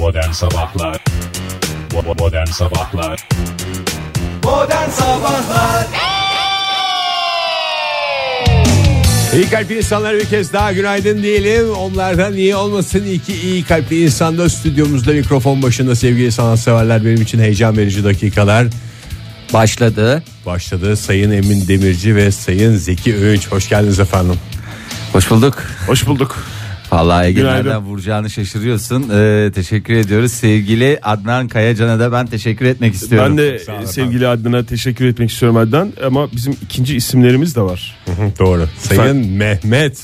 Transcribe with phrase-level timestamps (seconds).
[0.00, 1.04] Modern Sabahlar
[2.18, 3.28] Modern Sabahlar
[4.44, 5.86] Modern Sabahlar
[9.34, 11.70] İyi kalpli insanlara bir kez daha günaydın diyelim.
[11.72, 17.38] Onlardan iyi olmasın iki iyi kalpli insan da stüdyomuzda mikrofon başında sevgili sanatseverler benim için
[17.38, 18.66] heyecan verici dakikalar
[19.52, 20.22] başladı.
[20.46, 20.96] başladı.
[20.96, 24.36] Sayın Emin Demirci ve Sayın Zeki Öğünç hoş geldiniz efendim.
[25.12, 25.62] Hoş bulduk.
[25.86, 26.44] Hoş bulduk.
[26.92, 27.56] Vallahi Ege Günaydın.
[27.68, 29.08] nereden vuracağını şaşırıyorsun.
[29.12, 30.32] Ee, teşekkür ediyoruz.
[30.32, 33.36] Sevgili Adnan Kayacan'a da ben teşekkür etmek istiyorum.
[33.38, 37.60] Ben de Sağ olun sevgili Adnan'a teşekkür etmek istiyorum Adnan ama bizim ikinci isimlerimiz de
[37.60, 37.96] var.
[38.38, 38.68] Doğru.
[38.78, 39.98] Sayın Mehmet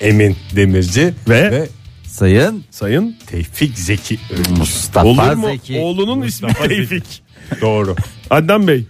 [0.00, 1.68] Emin Demirci Ve- ve
[2.06, 4.58] Sayın Sayın Tevfik Zeki Öğünç.
[4.58, 5.46] Mustafa olur mu?
[5.46, 5.78] Zeki.
[5.78, 6.48] Oğlunun ismi.
[6.54, 7.22] Tevfik.
[7.60, 7.96] Doğru.
[8.30, 8.84] Adnan Bey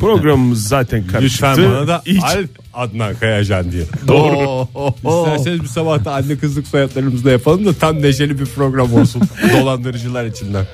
[0.00, 1.46] programımız zaten karıştı.
[1.46, 3.82] Lütfen bana da Hiç- Alp Adnan Kayacan diye.
[4.08, 4.68] Doğru.
[4.96, 9.22] İsterseniz bir sabahta anne kızlık soyadlarımızda yapalım da tam neşeli bir program olsun.
[9.60, 10.66] Dolandırıcılar içinden.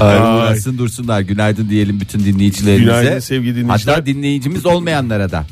[0.00, 1.20] Uğraşsın dursunlar.
[1.20, 2.84] Günaydın diyelim bütün dinleyicilerimize.
[2.84, 3.94] Günaydın sevgili dinleyiciler.
[3.94, 5.44] Hatta dinleyicimiz olmayanlara da.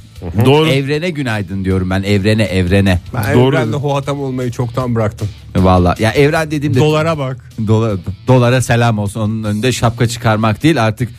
[0.45, 0.69] Doğru.
[0.69, 2.03] Evrene günaydın diyorum ben.
[2.03, 3.01] Evrene evrene.
[3.15, 3.57] Ben Doğru.
[3.57, 5.29] evrende hohatam olmayı çoktan bıraktım.
[5.57, 7.51] Valla ya evren dediğimde Dolara bak.
[7.67, 9.21] Dola- dolara selam olsun.
[9.21, 11.11] Onun önünde şapka çıkarmak değil artık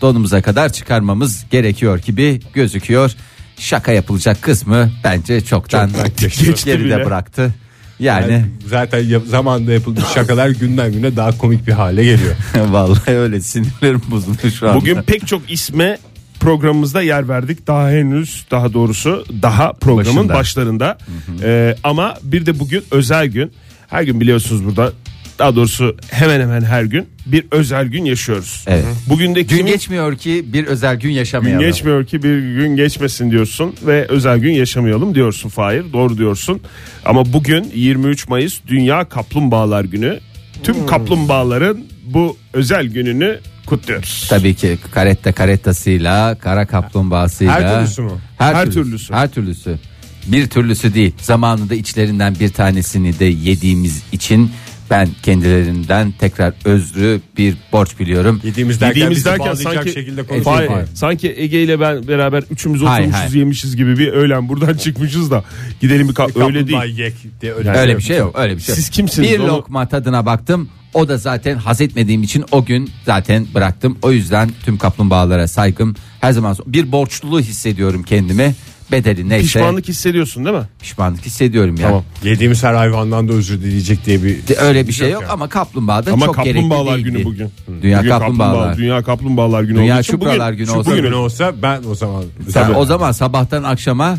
[0.00, 3.12] donumuza kadar çıkarmamız gerekiyor gibi gözüküyor.
[3.60, 6.64] Şaka yapılacak kısmı bence çoktan Çoktan geçti.
[6.64, 7.06] geride bile.
[7.06, 7.54] bıraktı.
[7.98, 12.34] Yani Yani zaten yap- zamanında yapılmış şakalar günden güne daha komik bir hale geliyor.
[12.70, 14.80] vallahi öyle sinirlerim bozuldu şu anda.
[14.80, 15.98] Bugün pek çok isme
[16.40, 17.66] programımızda yer verdik.
[17.66, 20.34] Daha henüz daha doğrusu daha programın Başında.
[20.34, 20.98] başlarında.
[21.42, 23.52] Ee, ama bir de bugün özel gün.
[23.88, 24.92] Her gün biliyorsunuz burada
[25.40, 28.64] daha doğrusu hemen hemen her gün bir özel gün yaşıyoruz.
[28.66, 28.84] Evet.
[29.08, 31.60] Bugün de gün kimin- geçmiyor ki bir özel gün Gün yaşamayalım.
[31.66, 35.84] geçmiyor ki bir gün geçmesin diyorsun ve özel gün yaşamayalım diyorsun Fahir.
[35.92, 36.60] Doğru diyorsun.
[37.04, 40.20] Ama bugün 23 Mayıs Dünya Kaplumbağalar Günü.
[40.62, 44.26] Tüm kaplumbağaların bu özel gününü kutluyoruz.
[44.30, 47.52] Tabii ki karetta karettasıyla, kara kaplumbağasıyla.
[47.60, 48.10] Her türlüsü mü?
[48.38, 48.82] Her, Her türlüsü.
[48.82, 49.14] türlüsü.
[49.14, 49.78] Her türlüsü.
[50.26, 51.12] Bir türlüsü değil.
[51.20, 54.50] Zamanında içlerinden bir tanesini de yediğimiz için
[54.90, 58.40] ben kendilerinden tekrar özrü bir borç biliyorum.
[58.44, 60.90] Yediğimiz derken, Yediğimiz derken sanki şekilde Fahir, konuşuyoruz.
[60.94, 63.34] sanki Ege ile ben beraber üçümüz Hayır, oturmuşuz hayır.
[63.38, 65.44] yemişiz gibi bir öğlen buradan çıkmışız da
[65.80, 66.98] gidelim bir ka- öyle değil.
[66.98, 67.68] Yek diye öyle.
[67.68, 68.38] Yani- Öyle bir şey yok.
[68.38, 68.74] Öyle bir şey.
[68.74, 70.68] Siz kimsiniz Bir onu- lokma tadına baktım.
[70.94, 73.98] O da zaten haz etmediğim için o gün zaten bıraktım.
[74.02, 78.54] O yüzden tüm kaplumbağalara saygım her zaman bir borçluluğu hissediyorum kendime.
[78.92, 80.62] Bedeli neyse Pişmanlık hissediyorsun değil mi?
[80.82, 81.86] pişmanlık hissediyorum ya.
[81.88, 82.04] Tamam.
[82.24, 85.32] Yediğimiz her hayvandan da özür dileyecek diye bir De- Öyle bir şey yok yani.
[85.32, 87.24] ama kaplumbağada Ama çok kaplumbağalar gerekli günü değildi.
[87.26, 87.50] bugün.
[87.82, 88.76] Dünya Bugün kaplumbağalar.
[88.76, 91.94] Dünya kaplumbağalar günü Dünya olduğu için bugün, günü şu olsa bugün Bugün olsa ben o
[91.94, 92.76] zaman Sen Tabii.
[92.76, 94.18] o zaman sabahtan akşama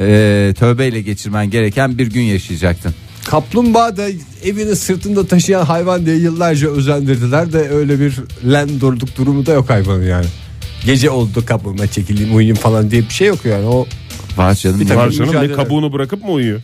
[0.00, 2.94] e, tövbeyle geçirmen gereken bir gün yaşayacaktın.
[3.24, 4.06] Kaplumbağa da
[4.44, 8.14] evini sırtında taşıyan hayvan diye yıllarca özendirdiler de öyle bir
[8.52, 10.26] lendorluk durumu da yok hayvanın yani.
[10.86, 13.86] Gece oldu kaplumbağa çekileyim uyuyayım falan diye bir şey yok yani o
[14.36, 14.80] Var canım.
[14.80, 15.52] Bir takım canım ne mücadele.
[15.52, 16.60] kabuğunu bırakıp mı uyuyor?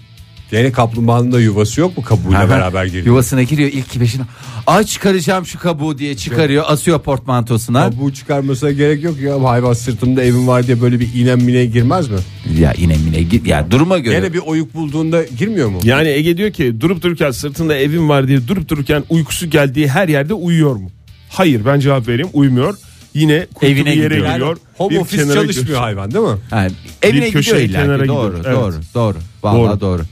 [0.52, 3.06] yani kaplumbağanın da yuvası yok mu kabuğuyla beraber geliyor.
[3.06, 4.22] Yuvasına giriyor ilk beşine.
[4.66, 7.90] Ay çıkaracağım şu kabuğu diye çıkarıyor asıyor portmantosuna.
[7.90, 12.08] Kabuğu çıkarmasına gerek yok ya hayvan sırtımda evim var diye böyle bir iğnem mineye girmez
[12.08, 12.18] mi?
[12.58, 14.14] Ya yine mine git ya duruma göre.
[14.14, 15.80] Yine bir oyuk bulduğunda girmiyor mu?
[15.84, 20.08] Yani Ege diyor ki durup dururken sırtında evim var diye durup dururken uykusu geldiği her
[20.08, 20.90] yerde uyuyor mu?
[21.28, 22.74] Hayır ben cevap vereyim uymuyor.
[23.14, 24.32] Yine kuytu Evine bir yere gidiyor.
[24.34, 24.56] gidiyor.
[24.76, 25.80] Home bir office kenara çalışmıyor gidiyor.
[25.80, 26.36] hayvan değil mi?
[26.50, 26.66] Ha,
[27.02, 28.08] evine Bir köşeye, gidiyor illa kenara ki.
[28.08, 28.54] Doğru, gidiyor.
[28.54, 28.84] doğru, Evet.
[28.94, 29.16] doğru.
[29.42, 29.98] Vallahi doğru.
[29.98, 30.02] Doğru.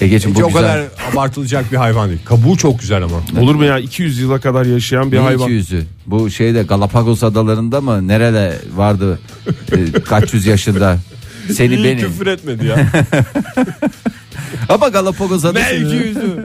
[0.00, 0.62] Egeciğim bu Hiç o güzel.
[0.62, 2.20] kadar abartılacak bir hayvan değil.
[2.24, 3.16] Kabuğu çok güzel ama.
[3.40, 5.50] Olur mu ya 200 yıla kadar yaşayan bir Ne hayvan.
[5.50, 5.82] 200'ü?
[6.06, 8.08] Bu şeyde Galapagos adalarında mı?
[8.08, 9.18] Nerede vardı?
[9.72, 10.98] e, kaç yüz yaşında?
[11.52, 12.00] Seni İyi beni.
[12.00, 12.86] küfür etmedi ya.
[14.68, 15.64] Ama Galapagos adası.
[15.66, 16.44] ne 200'ü?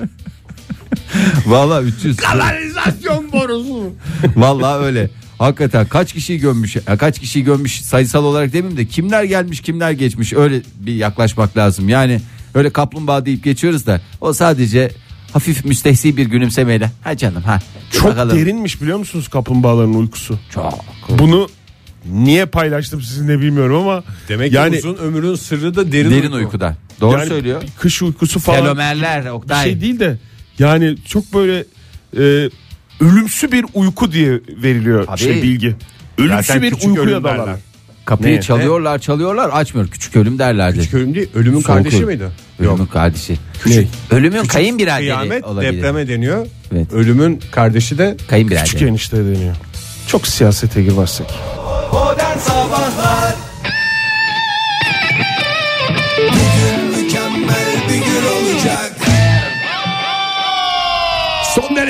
[1.45, 2.17] Vallahi 300.
[2.17, 3.91] Kanalizasyon borusu.
[4.35, 5.09] Vallahi öyle.
[5.39, 6.75] Hakikaten kaç kişiyi gömmüş?
[6.75, 11.57] ya kaç kişiyi gömmüş sayısal olarak demeyeyim de kimler gelmiş kimler geçmiş öyle bir yaklaşmak
[11.57, 11.89] lazım.
[11.89, 12.21] Yani
[12.53, 14.91] öyle kaplumbağa deyip geçiyoruz da o sadece
[15.33, 16.91] hafif müstehsi bir gülümsemeyle.
[17.03, 17.59] Ha canım ha.
[17.91, 18.37] Çok Bakalım.
[18.37, 20.39] derinmiş biliyor musunuz kaplumbağaların uykusu?
[20.53, 20.85] Çok.
[21.09, 21.49] Bunu
[22.05, 26.35] niye paylaştım sizinle bilmiyorum ama Demek yani ki uzun ömrün sırrı da derin, Derin uyku.
[26.35, 26.77] uykuda.
[27.01, 27.63] Doğru yani söylüyor.
[27.79, 29.63] Kış uykusu falan Telomerler bir Oktay.
[29.63, 30.17] şey değil de
[30.59, 31.65] yani çok böyle
[32.17, 32.49] e,
[32.99, 34.31] ölümsü bir uyku diye
[34.63, 35.17] veriliyor Tabii.
[35.19, 35.75] şey bilgi.
[36.17, 37.55] Ölümsü Zaten bir küçük uykuya dalar.
[38.05, 38.41] Kapıyı Ne?
[38.41, 39.87] çalıyorlar çalıyorlar açmıyor.
[39.87, 40.77] Küçük ölüm derlerdi.
[40.77, 42.07] Küçük ölüm değil ölümün Soğuk kardeşi ölüm.
[42.07, 42.27] miydi?
[42.59, 43.37] Ölümün kardeşi.
[43.65, 43.85] Ne?
[44.11, 45.73] Ölümün kayınbiraderi Kıyamet olabilir.
[45.77, 46.47] depreme deniyor.
[46.73, 46.93] Evet.
[46.93, 48.63] Ölümün kardeşi de Kayınbiraderi.
[48.65, 49.55] Küçük enişte deniyor.
[50.07, 51.27] Çok siyasete girmezsek.
[51.93, 53.08] Modern Sabahlar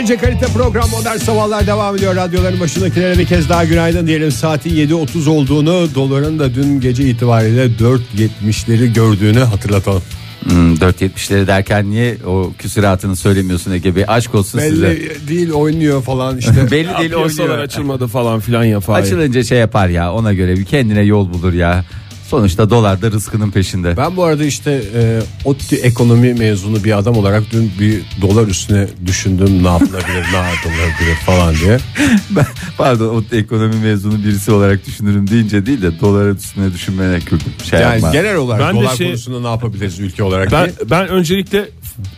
[0.09, 2.15] Derece kalite program Modern Sabahlar devam ediyor.
[2.15, 4.31] Radyoların başındakilere bir kez daha günaydın diyelim.
[4.31, 10.01] Saatin 7.30 olduğunu, doların da dün gece itibariyle 4.70'leri gördüğünü hatırlatalım.
[10.44, 14.03] Hmm, 4.70'leri derken niye o küsuratını söylemiyorsun Ege Bey?
[14.07, 14.88] Aşk olsun size.
[14.88, 16.71] Belli değil oynuyor falan işte.
[16.71, 17.57] Belli değil oynuyor.
[17.57, 19.03] açılmadı falan filan ya Fahir.
[19.03, 21.85] Açılınca şey yapar ya ona göre bir kendine yol bulur ya.
[22.29, 23.97] Sonuçta dolar da rızkının peşinde.
[23.97, 28.87] Ben bu arada işte e, ODTÜ ekonomi mezunu bir adam olarak dün bir dolar üstüne
[29.05, 31.77] düşündüm ne yapılabilir ne yapılabilir falan diye.
[32.29, 32.45] Ben,
[32.77, 37.53] pardon o ekonomi mezunu birisi olarak düşünürüm deyince değil de doların üstüne düşünmene güldüm.
[37.69, 38.11] Şey Yani yapma.
[38.11, 40.89] genel olarak Ben dolar şey- konusunda ne yapabiliriz ülke olarak Ben, diye.
[40.89, 41.69] ben öncelikle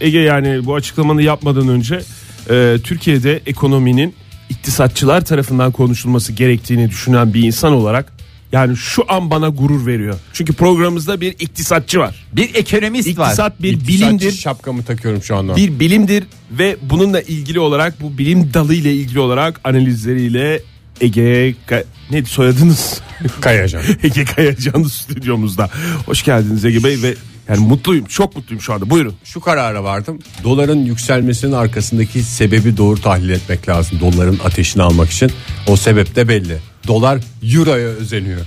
[0.01, 2.01] Ege yani bu açıklamanı yapmadan önce
[2.49, 4.13] e, Türkiye'de ekonominin
[4.49, 8.13] iktisatçılar tarafından konuşulması gerektiğini düşünen bir insan olarak
[8.51, 10.15] yani şu an bana gurur veriyor.
[10.33, 12.25] Çünkü programımızda bir iktisatçı var.
[12.33, 13.25] Bir ekonomist var.
[13.25, 14.31] İktisat bir İktisatçı bilimdir.
[14.31, 15.55] şapkamı takıyorum şu anda.
[15.55, 20.61] Bir bilimdir ve bununla ilgili olarak bu bilim dalı ile ilgili olarak analizleriyle
[21.01, 23.01] Ege Ka- ne soyadınız?
[23.41, 23.81] Kayacan.
[24.03, 25.69] Ege Kayacan stüdyomuzda.
[26.05, 27.15] Hoş geldiniz Ege Bey ve
[27.49, 28.05] yani mutluyum.
[28.05, 28.89] Çok mutluyum şu anda.
[28.89, 29.13] Buyurun.
[29.23, 30.19] Şu karara vardım.
[30.43, 33.99] Doların yükselmesinin arkasındaki sebebi doğru tahlil etmek lazım.
[33.99, 35.31] Doların ateşini almak için.
[35.67, 36.57] O sebep de belli.
[36.87, 37.19] Dolar
[37.53, 38.41] euroya özeniyor.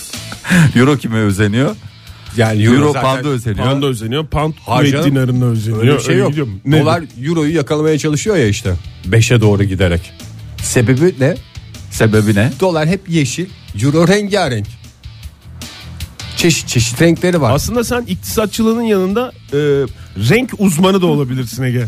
[0.76, 1.76] Euro kime özeniyor?
[2.36, 3.66] Yani euro, Euro zaten- pound'a özeniyor.
[3.70, 4.26] Pound'a özeniyor.
[4.26, 5.82] Pound Kuveyt dinarına özeniyor.
[5.82, 6.32] Öyle bir şey yok.
[6.64, 6.80] Ne?
[6.80, 8.74] Dolar euroyu yakalamaya çalışıyor ya işte.
[9.08, 10.12] 5'e doğru giderek.
[10.62, 11.34] Sebebi ne?
[11.90, 12.52] Sebebi ne?
[12.60, 13.46] Dolar hep yeşil,
[13.82, 14.66] euro rengarenk.
[16.36, 17.54] Çeşit çeşit renkleri var.
[17.54, 19.58] Aslında sen iktisatçılığının yanında e,
[20.30, 21.84] renk uzmanı da olabilirsin Ege.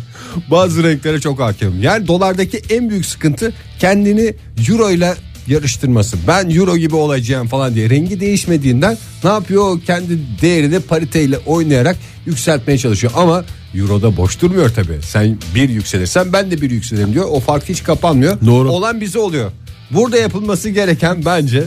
[0.51, 1.83] Bazı renklere çok hakimim.
[1.83, 4.35] Yani dolardaki en büyük sıkıntı kendini
[4.69, 5.15] euro ile
[5.53, 6.17] yarıştırması.
[6.29, 9.81] Ben euro gibi olacağım falan diye rengi değişmediğinden ne yapıyor?
[9.87, 11.97] Kendi değerini pariteyle oynayarak
[12.27, 13.13] yükseltmeye çalışıyor.
[13.17, 13.45] Ama
[13.75, 14.99] euro da boş durmuyor tabii.
[15.03, 17.27] Sen bir yükselirsen ben de bir yükselirim diyor.
[17.31, 18.39] O fark hiç kapanmıyor.
[18.47, 18.71] Doğru.
[18.71, 19.53] Olan bize oluyor.
[19.91, 21.65] Burada yapılması gereken bence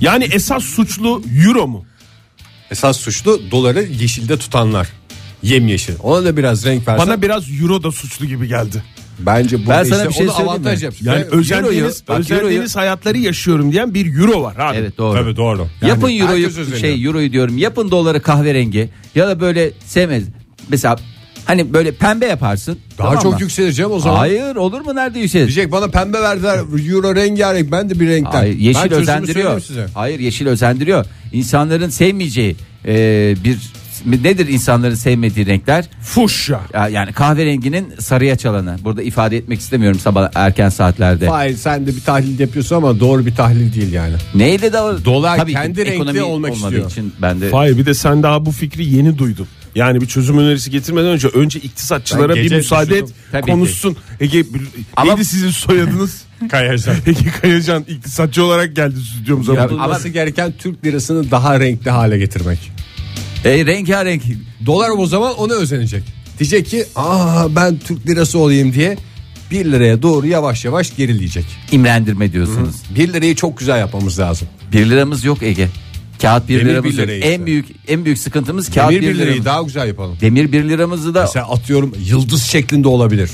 [0.00, 1.84] Yani esas suçlu euro mu?
[2.70, 4.88] esas suçlu doları yeşilde tutanlar.
[5.42, 5.94] Yemyeşil.
[6.02, 7.06] Ona da biraz renk versen.
[7.06, 8.82] Bana biraz euro da suçlu gibi geldi.
[9.18, 10.84] Bence bu Ben sana işte bir şey onu söyleyeyim avantaj mi?
[10.84, 10.94] yap.
[11.02, 14.76] Yani özendiğiniz, özendiğiniz hayatları yaşıyorum diyen bir euro var abi.
[14.78, 15.18] Evet doğru.
[15.18, 15.66] Tabii doğru.
[15.82, 16.80] yapın Yani euroyu herkes özeniyor.
[16.80, 17.58] şey euroyu diyorum.
[17.58, 20.24] Yapın doları kahverengi ya da böyle sevmez.
[20.68, 20.96] Mesela
[21.44, 22.78] hani böyle pembe yaparsın.
[22.98, 23.40] Daha tamam çok mı?
[23.40, 24.18] yükseleceğim o zaman.
[24.18, 25.44] Hayır olur mu nerede yükselir?
[25.46, 26.58] Diyecek bana pembe verdiler
[26.92, 28.38] euro rengarenk ben de bir renkten.
[28.38, 29.62] Hayır, Ben yeşil çözümü özendiriyor.
[29.94, 31.06] Hayır yeşil özendiriyor.
[31.32, 32.56] İnsanların sevmeyeceği
[32.86, 32.94] e,
[33.44, 33.58] bir
[34.06, 35.84] nedir insanların sevmediği renkler?
[36.02, 36.60] Fuşya.
[36.74, 38.76] Ya- Yani kahverenginin sarıya çalanı.
[38.84, 41.28] Burada ifade etmek istemiyorum sabah erken saatlerde.
[41.28, 44.14] Hayır sen de bir tahlil yapıyorsun ama doğru bir tahlil değil yani.
[44.34, 46.90] Neyle de Dolar Tabii ki kendi renkli ekonomi olmak olmadığı istiyor.
[46.90, 49.46] için ben de Hayır bir de sen daha bu fikri yeni duydun.
[49.74, 53.14] Yani bir çözüm önerisi getirmeden önce önce iktisatçılara Ben bir gece müsaade et düşündüm.
[53.32, 53.50] Tabii ki.
[53.52, 53.96] konuşsun.
[54.20, 54.44] Ege
[54.96, 56.22] Ama- neydi sizin soyadınız?
[56.50, 56.94] Kayacan.
[57.06, 59.52] Ege Kayacan iktisatçı olarak geldi stüdyomuza.
[59.52, 59.62] bugün.
[59.62, 62.72] Yapılması gereken Türk lirasını daha renkli hale getirmek.
[63.44, 64.22] E, rengarenk
[64.66, 66.02] Dolar o zaman ona özenecek.
[66.38, 68.96] Diyecek ki aa ben Türk lirası olayım diye
[69.50, 71.44] 1 liraya doğru yavaş yavaş gerileyecek.
[71.72, 72.74] imrendirme diyorsunuz.
[72.96, 74.48] 1 lirayı çok güzel yapmamız lazım.
[74.72, 75.68] Bir liramız yok Ege.
[76.22, 77.02] Kağıt bir Demir liramız bir yok.
[77.06, 77.32] lirayı işte.
[77.32, 79.44] En büyük en büyük sıkıntımız kağıt Demir bir 1 lirayı liramız.
[79.46, 80.16] daha güzel yapalım.
[80.20, 83.30] Demir bir liramızı da Mesela atıyorum yıldız şeklinde olabilir.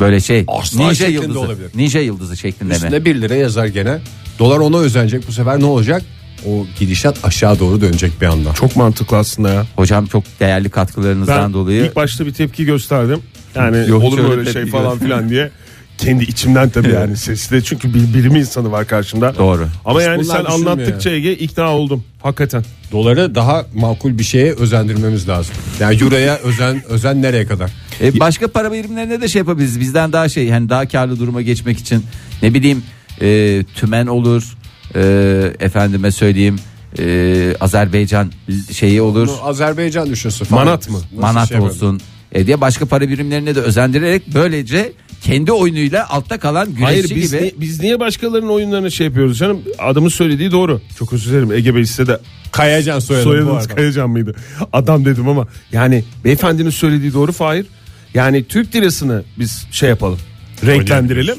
[0.00, 1.40] böyle şey Aslan ninja yıldızı.
[1.40, 1.70] olabilir.
[1.74, 2.76] Ninja yıldızı şeklinde mi?
[2.76, 3.98] Üstünde 1 lira yazar gene.
[4.38, 6.02] Dolar ona özenecek bu sefer ne olacak?
[6.46, 8.52] O gidişat aşağı doğru dönecek bir anda.
[8.52, 9.66] Çok mantıklı aslında ya.
[9.76, 13.20] Hocam çok değerli katkılarınızdan Ben dolayı ilk başta bir tepki gösterdim.
[13.54, 15.50] Yani Yok, olur mu şöyle öyle şey tepki falan filan diye.
[15.98, 19.36] Kendi içimden tabii yani sesli çünkü bir bilim insanı var karşımda.
[19.38, 19.68] Doğru.
[19.84, 22.04] Ama Hiç yani bunlar sen düşünmüyor anlattıkça Ege ikna oldum.
[22.22, 22.64] Hakikaten.
[22.92, 25.54] Doları daha makul bir şeye özendirmemiz lazım.
[25.80, 27.70] Yani euroya özen özen nereye kadar?
[28.00, 29.80] E, başka para birimlerine de şey yapabiliriz.
[29.80, 32.04] Bizden daha şey hani daha karlı duruma geçmek için
[32.42, 32.82] ne bileyim
[33.20, 34.56] e, tümen olur.
[34.96, 36.56] E, efendime söyleyeyim
[36.98, 38.32] e, Azerbaycan
[38.72, 39.28] şeyi olur.
[39.28, 40.46] Bunu Azerbaycan düşünsün.
[40.50, 40.98] Manat mı?
[40.98, 42.00] Nasıl Manat şey olsun.
[42.32, 47.32] E, diye başka para birimlerine de özendirerek böylece kendi oyunuyla altta kalan güreşçi Hayır biz,
[47.32, 47.42] gibi.
[47.42, 49.60] ni- biz niye başkalarının oyunlarını şey yapıyoruz canım?
[49.78, 50.80] Adamın söylediği doğru.
[50.98, 52.20] Çok özür dilerim Ege Bey size de
[52.52, 53.66] Kayacan soyadı bu soyadınız.
[53.68, 54.34] Kayacan mıydı?
[54.72, 57.66] Adam dedim ama yani beyefendinin söylediği doğru Fahir.
[58.14, 60.18] Yani Türk lirasını biz şey yapalım.
[60.66, 61.36] Renklendirelim.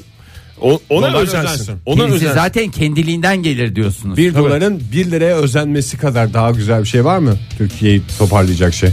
[0.62, 1.54] O, ona Dolar özensin.
[1.54, 1.76] özensin.
[1.86, 2.36] Ona Birisi özensin.
[2.36, 4.18] zaten kendiliğinden gelir diyorsunuz.
[4.18, 7.36] Bir doların 1 liraya özenmesi kadar daha güzel bir şey var mı?
[7.58, 8.90] Türkiye'yi toparlayacak şey.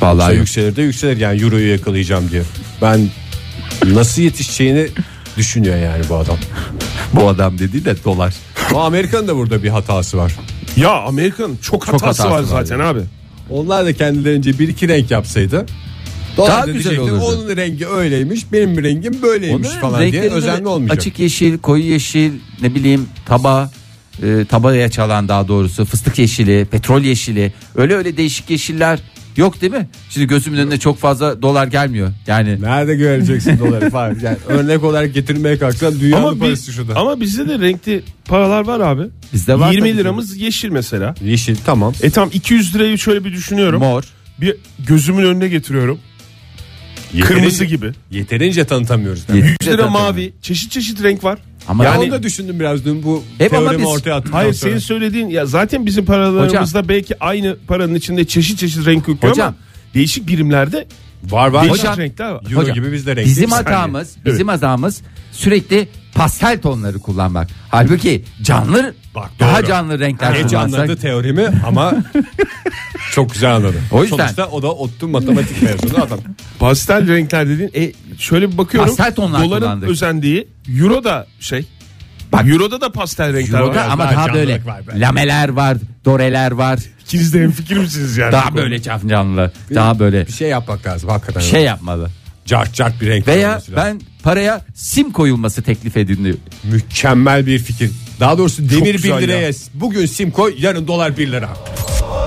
[0.00, 0.38] Vallahi yok.
[0.40, 2.42] yükselir de yükselir yani euroyu yakalayacağım diye.
[2.82, 3.08] Ben
[3.86, 4.88] nasıl yetişeceğini
[5.36, 6.36] düşünüyor yani bu adam.
[7.12, 8.34] Bu adam dedi de dolar.
[8.70, 10.32] Ama Amerika'nın da burada bir hatası var.
[10.76, 13.00] Ya Amerika'nın çok hatası, hatası var var zaten abi.
[13.50, 15.66] Onlar da kendilerince bir iki renk yapsaydı
[16.36, 17.20] Dolar Daha da güzel olurdu.
[17.24, 20.98] Onun rengi öyleymiş benim rengim böyleymiş Onların falan diye renklerinde özenli olmayacak.
[20.98, 23.70] Açık yeşil, koyu yeşil, ne bileyim taba,
[24.22, 27.52] e, tabaya çalan daha doğrusu fıstık yeşili, petrol yeşili.
[27.74, 29.00] Öyle öyle değişik yeşiller
[29.36, 29.88] yok değil mi?
[30.10, 32.12] Şimdi gözümün önüne çok fazla dolar gelmiyor.
[32.26, 34.16] Yani Nerede göreceksin doları falan.
[34.22, 36.96] Yani örnek olarak getirmeye kalksan dünyanın Ama, parası biz, şurada.
[37.00, 39.02] ama bizde de renkli paralar var abi.
[39.32, 41.14] Bizde var 20 tabii liramız yeşil mesela.
[41.24, 41.92] Yeşil tamam.
[42.02, 43.80] E tam 200 lirayı şöyle bir düşünüyorum.
[43.80, 44.04] mor.
[44.40, 45.98] Bir gözümün önüne getiriyorum.
[47.22, 47.92] Kırmızı gibi.
[48.10, 49.24] Yeterince tanıtamıyoruz.
[49.28, 50.32] Yet- 100 lira mavi.
[50.42, 51.38] Çeşit çeşit renk var.
[51.68, 54.38] Ama Yani yani onu da düşündüm biraz dün bu Hep ama teoremi biz- ortaya attıktan
[54.38, 54.70] Hayır sonra.
[54.70, 59.46] senin söylediğin ya zaten bizim paralarımızda belki aynı paranın içinde çeşit çeşit renk yok Hocam.
[59.48, 59.56] ama
[59.94, 60.86] değişik birimlerde
[61.30, 61.64] var var.
[61.64, 61.98] değişik Hocam.
[61.98, 62.42] renkler var.
[62.50, 63.26] Euro Hocam, gibi biz de renk.
[63.26, 65.00] bizim hatamız, bizim hatamız
[65.32, 67.48] sürekli pastel tonları kullanmak.
[67.70, 69.66] Halbuki canlı Bak, daha doğru.
[69.68, 70.80] canlı renkler Geç kullansak.
[70.80, 71.94] anladı teorimi ama
[73.12, 73.76] çok güzel anladı.
[73.92, 76.18] O yüzden- Sonuçta o da ODTÜ matematik mezunu adam.
[76.58, 78.88] Pastel renkler dediğin e, şöyle bir bakıyorum.
[78.96, 79.88] Pastel tonlar Doların kullandık.
[79.88, 80.48] özendiği
[80.80, 81.66] Euro da şey.
[82.32, 83.88] Bak- Euro'da da pastel renkler Euro'da var.
[83.90, 86.78] ama daha daha böyle var lameler var, doreler var.
[87.02, 88.32] İkiniz de hemfikir misiniz yani?
[88.32, 91.40] Daha böyle canlı, daha böyle Bir şey yapmak lazım hakikaten.
[91.40, 92.10] şey yapmalı.
[92.46, 93.26] Cart cart bir renk.
[93.28, 93.84] Veya olması lazım.
[94.00, 96.36] ben paraya sim koyulması teklif ediliyor.
[96.64, 97.90] Mükemmel bir fikir.
[98.20, 99.52] Daha doğrusu demir 1 güzel liraya ya.
[99.74, 101.48] bugün sim koy yarın dolar 1 lira.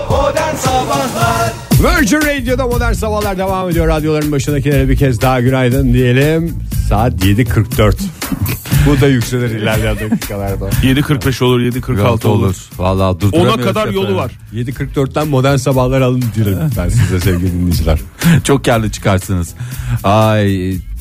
[0.09, 3.87] Modern Sabahlar Virgin Radio'da modern sabahlar devam ediyor.
[3.87, 6.59] Radyoların başındakilere bir kez daha günaydın diyelim.
[6.89, 7.95] Saat 7.44.
[8.87, 10.69] Bu da yükselir ilerleyen dakikalarda.
[10.69, 12.55] 7.45 olur 7.46 olur.
[12.77, 14.01] Vallahi Ona durduramıyoruz kadar efendim.
[14.01, 14.31] yolu var.
[14.53, 17.99] 7.44'ten modern sabahlar alın diyelim ben size sevgili dinleyiciler.
[18.43, 19.53] Çok karlı çıkarsınız.
[20.03, 20.47] Ay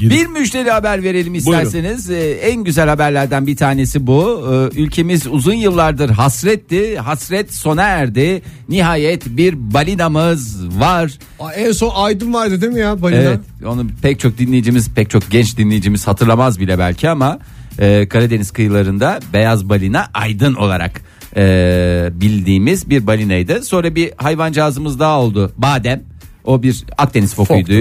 [0.01, 2.11] bir müjdeli haber verelim isterseniz.
[2.11, 4.49] Ee, en güzel haberlerden bir tanesi bu.
[4.53, 6.99] Ee, ülkemiz uzun yıllardır hasretti.
[6.99, 8.43] Hasret sona erdi.
[8.69, 11.19] Nihayet bir balinamız var.
[11.41, 13.21] Aa, en son Aydın vardı değil mi ya balina?
[13.21, 17.39] Evet, onu pek çok dinleyicimiz, pek çok genç dinleyicimiz hatırlamaz bile belki ama
[17.79, 21.01] e, Karadeniz kıyılarında beyaz balina aydın olarak
[21.37, 23.63] e, bildiğimiz bir balinaydı.
[23.63, 25.53] Sonra bir hayvancağızımız daha oldu.
[25.57, 26.03] Badem.
[26.47, 27.73] O bir Akdeniz fokuydu.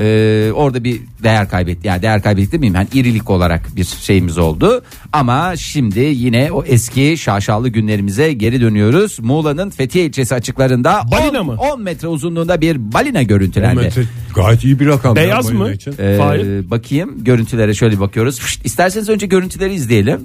[0.00, 1.88] Ee, orada bir değer kaybetti.
[1.88, 2.74] Yani değer kaybetti demeyeyim.
[2.74, 4.82] Yani irilik olarak bir şeyimiz oldu.
[5.12, 9.18] Ama şimdi yine o eski şaşalı günlerimize geri dönüyoruz.
[9.20, 11.56] Muğla'nın Fethiye ilçesi açıklarında Balina 10, mı?
[11.72, 13.80] 10 metre uzunluğunda bir balina görüntülendi.
[13.80, 14.02] metre
[14.34, 15.16] gayet iyi bir rakam.
[15.16, 15.72] ya Beyaz mı?
[15.72, 15.94] için.
[16.00, 18.40] Ee, bakayım görüntülere şöyle bakıyoruz.
[18.40, 20.20] Fışt, isterseniz önce görüntüleri izleyelim.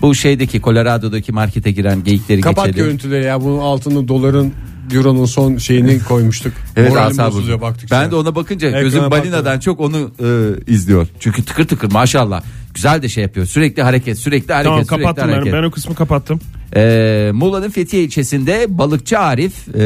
[0.00, 2.84] Bu şeydeki Colorado'daki markete giren geyikleri Kapat geçelim.
[2.86, 4.52] görüntüleri ya bunun altında doların
[4.92, 6.52] euronun son şeyini koymuştuk.
[6.76, 7.36] Evet Moralim asabı.
[7.36, 8.00] bozuluyor baktıkça.
[8.00, 9.18] Ben de ona bakınca Ekrana gözüm baktım.
[9.20, 10.26] balinadan çok onu e,
[10.72, 11.06] izliyor.
[11.20, 12.42] Çünkü tıkır tıkır maşallah.
[12.74, 13.46] Güzel de şey yapıyor.
[13.46, 15.32] Sürekli hareket, sürekli hareket, Tamam sürekli kapattım ben.
[15.32, 15.52] hareket.
[15.52, 16.40] Ben o kısmı kapattım.
[16.76, 19.80] Ee, Muğla'nın Fethiye ilçesinde balıkçı Arif e,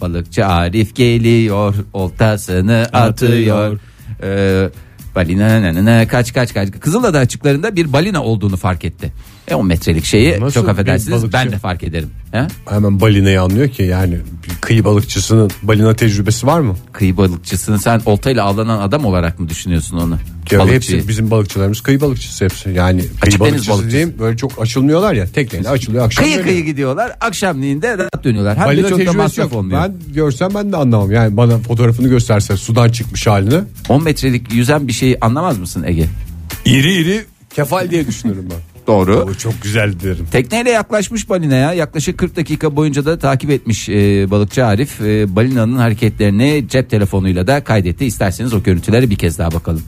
[0.00, 3.78] balıkçı Arif geliyor oltasını atıyor.
[4.22, 4.68] Ee,
[5.14, 9.12] balina nanana, kaç kaç kaç Kızıldağ açıklarında bir balina olduğunu fark etti.
[9.52, 11.32] E 10 metrelik şeyi Nasıl çok affedersiniz balıkçı?
[11.32, 12.10] ben de fark ederim.
[12.32, 12.46] He?
[12.68, 14.18] Hemen balinayı anlıyor ki yani
[14.60, 16.76] kıyı balıkçısının balina tecrübesi var mı?
[16.92, 20.18] Kıyı balıkçısını sen oltayla avlanan adam olarak mı düşünüyorsun onu?
[20.50, 20.96] Ya Balıkçıyı.
[20.98, 22.70] hepsi bizim balıkçılarımız kıyı balıkçısı hepsi.
[22.70, 23.90] Yani kıyı Açık deniz balıkçısı balıkçısı.
[23.90, 25.26] diyeyim böyle çok açılmıyorlar ya.
[25.26, 26.48] Tekneyle açılıyor akşam Kıyı dönüyor.
[26.54, 28.58] kıyı gidiyorlar akşamleyin de rahat dönüyorlar.
[28.58, 29.52] Hem Balina de çok da tecrübesi masraf yok.
[29.60, 29.82] olmuyor.
[29.82, 31.10] Ben görsem ben de anlamam.
[31.12, 33.60] Yani bana fotoğrafını gösterse sudan çıkmış halini.
[33.88, 36.06] 10 metrelik yüzen bir şeyi anlamaz mısın Ege?
[36.64, 38.71] İri iri kefal diye düşünürüm ben.
[38.86, 39.16] Doğru.
[39.16, 40.26] O çok güzel derim.
[40.32, 45.00] Tekneyle yaklaşmış balinaya yaklaşık 40 dakika boyunca da takip etmiş e, balıkçı Arif.
[45.00, 48.04] E, balinanın hareketlerini cep telefonuyla da kaydetti.
[48.04, 49.82] İsterseniz o görüntüleri bir kez daha bakalım.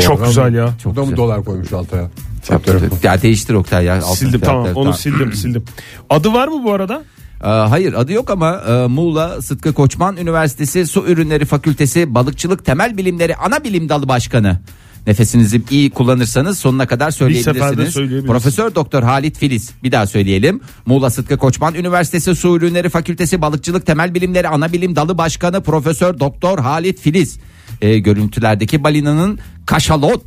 [0.00, 0.74] Çok güzel ya.
[0.82, 1.16] Çok da mı güzel.
[1.16, 2.10] dolar koymuş altaya?
[2.48, 2.90] Cep telefonu.
[3.02, 3.96] Ya değiştir Oktay ya.
[3.96, 5.64] altın Sildim tamam onu sildim sildim.
[6.10, 7.02] Adı var mı bu arada?
[7.44, 12.96] Ee, hayır adı yok ama e, Muğla Sıtkı Koçman Üniversitesi Su Ürünleri Fakültesi Balıkçılık Temel
[12.96, 14.60] Bilimleri Ana Bilim Dalı Başkanı.
[15.08, 18.26] Nefesinizi iyi kullanırsanız sonuna kadar söyleyebilirsiniz.
[18.26, 19.70] Profesör Doktor Halit Filiz.
[19.82, 20.60] Bir daha söyleyelim.
[20.86, 26.20] Muğla Sıtkı Koçman Üniversitesi Su Ürünleri Fakültesi Balıkçılık Temel Bilimleri Ana Bilim Dalı Başkanı Profesör
[26.20, 27.38] Doktor Halit Filiz.
[27.80, 30.22] Ee, görüntülerdeki balinanın kaşalot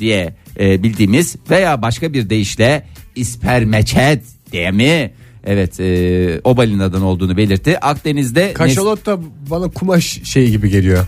[0.00, 5.12] diye e, bildiğimiz veya başka bir deyişle ispermeçet diye mi?
[5.44, 7.78] Evet e, o balinadan olduğunu belirtti.
[7.78, 9.18] Akdeniz'de Kaşalot da
[9.50, 11.06] bana kumaş şeyi gibi geliyor.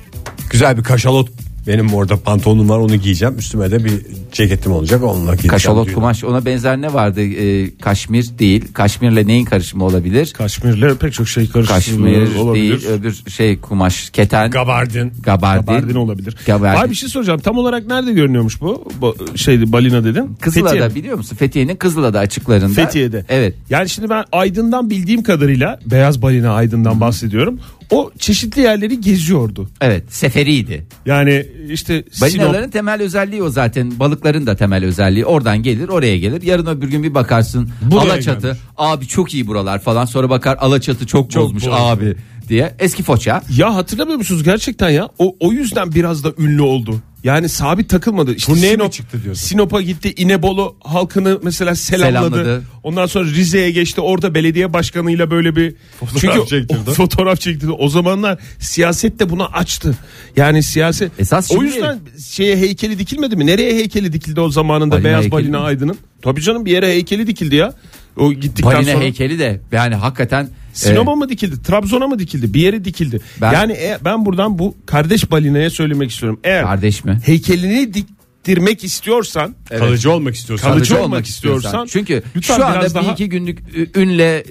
[0.50, 1.28] Güzel bir kaşalot
[1.66, 3.38] benim orada pantolonum var onu giyeceğim.
[3.38, 3.92] Üstüme de bir
[4.32, 5.50] ceketim olacak onunla gideceğim.
[5.52, 5.94] Kaşalot düğüne.
[5.94, 7.20] kumaş ona benzer ne vardı?
[7.22, 8.64] E, kaşmir değil.
[8.72, 10.32] Kaşmirle neyin karışımı olabilir?
[10.36, 12.80] Kaşmirle pek çok şey Kaşmir karıştırılıyor olabilir.
[12.82, 15.12] değil öbür şey kumaş keten Gabardin.
[15.22, 15.66] gabardin.
[15.66, 16.36] Gabardin olabilir.
[16.46, 16.80] Gabardin.
[16.80, 17.40] Abi bir şey soracağım.
[17.40, 18.88] Tam olarak nerede görünüyormuş bu?
[19.00, 20.36] bu şeydi balina dedin.
[20.40, 20.94] Kızılada'da Fethiye.
[20.94, 21.36] biliyor musun?
[21.36, 22.74] Fethiye'nin Kızılada açıklarında.
[22.74, 23.24] Fethiye'de.
[23.28, 23.54] Evet.
[23.70, 27.60] Yani şimdi ben Aydın'dan bildiğim kadarıyla beyaz balina Aydın'dan bahsediyorum.
[27.90, 29.68] O çeşitli yerleri geziyordu.
[29.80, 30.86] Evet seferiydi.
[31.06, 33.98] Yani işte Sinop, Balinaların temel özelliği o zaten.
[33.98, 35.24] Balıkların da temel özelliği.
[35.24, 36.42] Oradan gelir oraya gelir.
[36.42, 37.70] Yarın öbür gün bir bakarsın.
[37.82, 38.40] Buraya Alaçatı.
[38.46, 38.58] gelmiş.
[38.76, 40.04] Abi çok iyi buralar falan.
[40.04, 41.80] Sonra bakar Alaçatı çok, bozmuş bozmuş.
[41.80, 42.16] abi
[42.48, 42.74] diye.
[42.78, 43.42] Eski foça.
[43.56, 45.08] Ya hatırlamıyor musunuz gerçekten ya?
[45.18, 47.00] O, o yüzden biraz da ünlü oldu.
[47.28, 48.34] Yani sabit takılmadı.
[48.34, 49.46] İşte Turneye mi çıktı diyorsun?
[49.46, 50.12] Sinop'a gitti.
[50.16, 52.30] İnebolu halkını mesela selamladı.
[52.36, 52.62] Selamladı.
[52.82, 54.00] Ondan sonra Rize'ye geçti.
[54.00, 56.90] Orada belediye başkanıyla böyle bir Fotoğraf çektirdi.
[56.90, 57.72] o, fotoğraf çektirdi.
[57.72, 59.94] O zamanlar siyaset de buna açtı.
[60.36, 63.46] Yani siyaset Esas o şimdi- yüzden şeye heykeli dikilmedi mi?
[63.46, 65.64] Nereye heykeli dikildi o zamanında Balina Beyaz heykeli Balina mi?
[65.64, 65.98] Aydın'ın?
[66.22, 67.74] Tabii canım bir yere heykeli dikildi ya.
[68.18, 69.04] O gittikten Balina sonra.
[69.04, 71.62] heykeli de yani hakikaten Sinop'a e, mı dikildi?
[71.62, 72.54] Trabzon'a mı dikildi?
[72.54, 73.20] Bir yere dikildi.
[73.40, 76.40] Ben- yani e- ben buradan bu kardeş balinaya söylemek istiyorum.
[76.44, 77.20] Eğer kardeş mi?
[77.24, 80.72] heykelini diktirmek istiyorsan Kalıcı olmak istiyorsan.
[80.72, 84.44] Kalıcı olmak istiyorsan, Çünkü lütfen şu anda biraz bir daha- iki günlük ü- ünle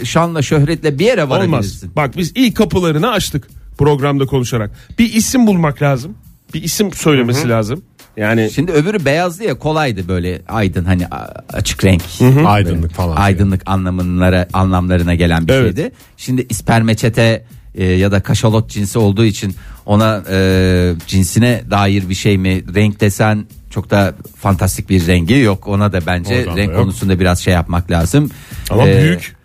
[0.00, 1.38] e, şanla şöhretle bir yere olmaz.
[1.38, 1.96] varabilirsin.
[1.96, 3.48] Bak biz ilk kapılarını açtık
[3.78, 4.70] programda konuşarak.
[4.98, 6.14] Bir isim bulmak lazım.
[6.54, 7.82] Bir isim söylemesi lazım.
[8.16, 12.02] Yani Şimdi öbürü beyazdı ya kolaydı böyle aydın hani a- açık renk.
[12.46, 13.16] Aydınlık falan.
[13.16, 15.76] Aydınlık anlamlara anlamlarına gelen bir Evet.
[15.76, 15.92] şeydi.
[16.16, 19.54] Şimdi ispermeçete e, ya da kaşalot cinsi olduğu için
[19.86, 25.66] ona e, cinsine dair bir şey mi renk desen çok da fantastik bir rengi yok.
[25.68, 26.80] Ona da bence Oradan da renk yok.
[26.80, 28.30] konusunda biraz şey yapmak lazım.
[28.70, 29.36] ama E, büyük.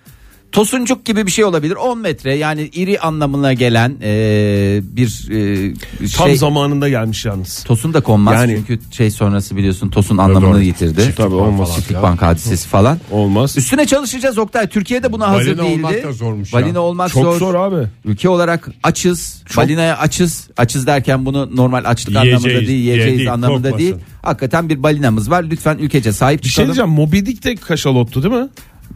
[0.52, 5.74] Tosuncuk gibi bir şey olabilir 10 metre yani iri anlamına gelen e, bir e,
[6.18, 6.38] Tam şey.
[6.38, 7.64] zamanında gelmiş yalnız.
[7.64, 10.62] Tosun da konmaz Yani- çünkü şey sonrası biliyorsun Tosun anlamını doğru.
[10.62, 11.14] yitirdi.
[11.18, 11.76] Tabii olmaz.
[11.76, 13.00] Çiftlik bank hadisesi falan.
[13.12, 13.58] Olmaz.
[13.58, 14.68] Üstüne çalışacağız Oktay.
[14.68, 15.86] Türkiye'de buna hazır Balina değildi.
[15.86, 16.62] olmak da zormuş ya.
[16.62, 17.40] Balina olmak Çok zor.
[17.40, 17.88] zor abi.
[18.06, 19.44] Ülke olarak açız.
[19.58, 20.50] Balinaya açız.
[20.58, 23.78] Açız derken bunu normal açlık Yiyeceğiz anlamında değil, yiyeceğiz değil, anlamında korkmasın.
[23.80, 23.96] değil.
[24.22, 25.44] Hakikaten bir balinamız var.
[25.44, 26.68] Lütfen ülkece sahip Bir şey çıkalım.
[26.68, 26.90] diyeceğim.
[26.90, 28.48] Moby Dick de kaşalottu değil mi?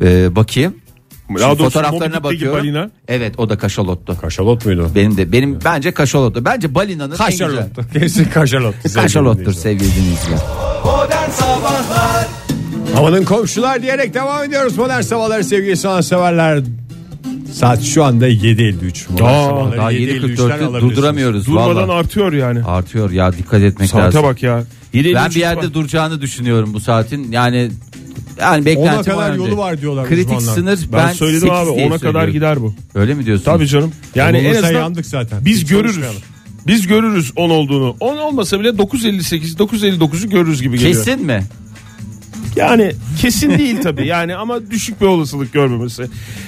[0.01, 0.75] Ee, bakayım.
[1.39, 2.59] Daha doğrusu fotoğraflarına Moby bakıyorum.
[2.59, 2.89] balina.
[3.07, 4.17] Evet o da kaşalottu.
[4.21, 4.89] Kaşalot muydu?
[4.95, 6.45] Benim de benim bence kaşalottu.
[6.45, 7.47] Bence balinanın en güzel.
[7.47, 7.85] Kaşalottu.
[8.00, 8.93] Kesin kaşalottu.
[8.95, 10.39] Kaşalottur sevgili dinleyiciler.
[10.85, 12.27] Modern Sabahlar
[12.95, 14.77] Havanın komşular diyerek devam ediyoruz.
[14.77, 16.63] Modern sabahları sevgili sanatseverler.
[17.53, 19.11] Saat şu anda 7.53.
[19.11, 20.81] Modern Aa, sabahları Daha 7.53'ten 7.44'ü alabilirsiniz.
[20.81, 21.48] durduramıyoruz.
[21.48, 21.91] Durmadan vallahi.
[22.00, 22.63] artıyor yani.
[22.63, 24.24] Artıyor ya dikkat etmek Saate lazım.
[24.24, 24.63] bak ya.
[24.94, 27.31] 7.53 Ben bir yerde duracağını düşünüyorum bu saatin.
[27.31, 27.72] Yani
[28.42, 29.48] yani Ona beklentim kadar o yönde.
[29.50, 30.56] yolu var diyorlar Kritik uzmanlar.
[30.56, 32.34] sınır Ben, ben, söyledim 8 abi 10'a kadar söylüyorum.
[32.34, 32.74] gider bu.
[32.96, 33.46] Öyle mi diyorsun?
[33.46, 33.92] Tabii canım.
[34.16, 35.46] Yani en azından yandık zaten.
[35.46, 35.98] biz Hiç görürüz.
[36.68, 37.96] Biz görürüz 10 olduğunu.
[38.00, 41.06] 10 olmasa bile 9.58 9.59'u görürüz gibi geliyor.
[41.06, 41.44] Kesin mi?
[42.56, 46.04] Yani kesin değil tabii yani ama düşük bir olasılık görmemesi.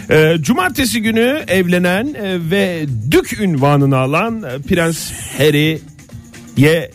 [0.10, 6.92] Ee, cumartesi günü evlenen e, ve dük ünvanını alan e, Prens Harry'ye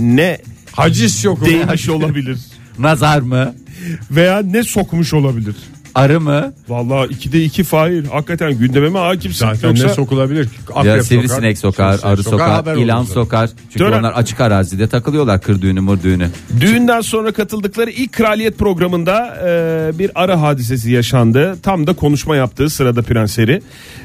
[0.00, 0.38] ne
[0.72, 2.38] Haciz değmiş olabilir
[2.78, 3.54] Nazar mı?
[4.10, 5.54] Veya ne sokmuş olabilir.
[5.94, 6.52] Arı mı?
[6.68, 8.04] Vallahi 2'de 2 Fahir.
[8.04, 9.38] Hakikaten gündeme hakimsin.
[9.46, 10.48] Zaten Yoksa ne sokulabilir?
[10.74, 13.50] Akrep ya sivrisinek sokar, sivrisinek arı sokar, haber ilan sokar.
[13.72, 16.30] Çünkü Tören- onlar açık arazide takılıyorlar kır düğünü mır düğünü.
[16.60, 21.56] Düğünden sonra katıldıkları ilk kraliyet programında e, bir arı hadisesi yaşandı.
[21.62, 23.60] Tam da konuşma yaptığı sırada Prens Harry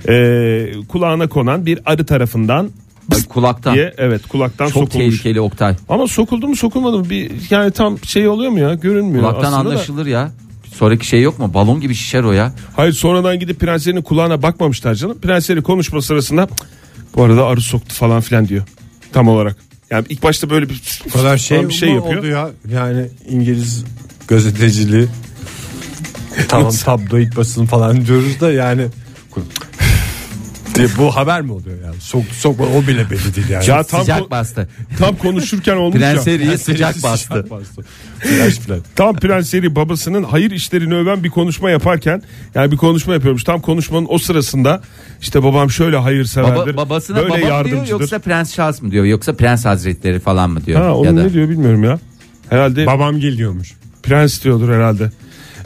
[0.09, 2.69] e, kulağına konan bir arı tarafından
[3.15, 3.75] Ay, kulaktan.
[3.75, 4.93] diye evet kulaktan Çok sokulmuş.
[4.93, 5.75] tehlikeli Oktay.
[5.89, 9.65] Ama sokuldu mu sokulmadı mı bir yani tam şey oluyor mu ya görünmüyor Kulaktan aslında
[9.69, 9.73] da.
[9.73, 10.31] anlaşılır ya.
[10.73, 11.53] Sonraki şey yok mu?
[11.53, 12.53] Balon gibi şişer o ya.
[12.75, 15.17] Hayır sonradan gidip prenslerin kulağına bakmamışlar canım.
[15.21, 18.63] Prensleri konuşma sırasında "Cık, bu arada arı soktu falan filan diyor.
[19.13, 19.57] Tam olarak.
[19.89, 22.17] Yani ilk başta böyle bir, Bu kadar şey, bir şey yapıyor.
[22.17, 22.49] oldu ya.
[22.71, 23.85] Yani İngiliz
[24.27, 25.07] gazeteciliği
[26.47, 28.85] tamam tabloid basın falan diyoruz da yani
[30.77, 31.95] diye bu haber mi oluyor yani?
[31.99, 33.69] Sok, sokma o bile belli değil yani.
[33.69, 34.69] Ya tam, Sıcak bastı.
[34.99, 36.33] tam konuşurken olmuş Prens ya.
[36.33, 37.27] Harry'ye sıcak bastı.
[37.27, 37.81] Sıcak bastı.
[38.67, 38.81] Falan.
[38.95, 42.21] Tam Prens Harry babasının hayır işlerini öven bir konuşma yaparken
[42.55, 43.43] yani bir konuşma yapıyormuş.
[43.43, 44.81] Tam konuşmanın o sırasında
[45.21, 46.73] işte babam şöyle hayırseverdir.
[46.73, 47.89] Baba, babasına böyle baba mı diyor yardımcıdır.
[47.99, 50.81] yoksa Prens Charles mı diyor yoksa Prens Hazretleri falan mı diyor?
[50.81, 51.99] Ha, onu ya da ne diyor bilmiyorum ya.
[52.49, 53.73] Herhalde Babam gel diyormuş.
[54.03, 55.11] prens diyordur herhalde.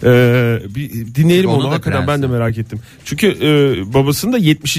[0.03, 2.79] Ee, bir dinleyelim Onu onu, hakikaten ben de merak ettim.
[3.05, 4.77] Çünkü e, babasının da 70.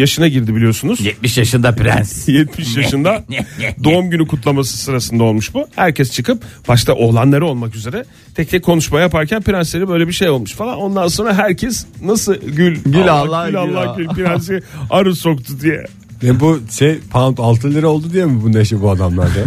[0.00, 1.00] yaşına girdi biliyorsunuz.
[1.00, 2.28] 70 yaşında prens.
[2.28, 3.24] 70 yaşında
[3.84, 5.66] doğum günü kutlaması sırasında olmuş bu.
[5.76, 8.04] Herkes çıkıp başta oğlanları olmak üzere
[8.34, 10.78] tek tek konuşma yaparken prensleri böyle bir şey olmuş falan.
[10.78, 13.94] Ondan sonra herkes nasıl gül Gül Allah, gül gül Allah Allah.
[13.96, 15.84] gül prensi arı soktu diye.
[16.24, 19.38] E bu şey pound 6 lira oldu diye mi bu neşe bu adamlarda?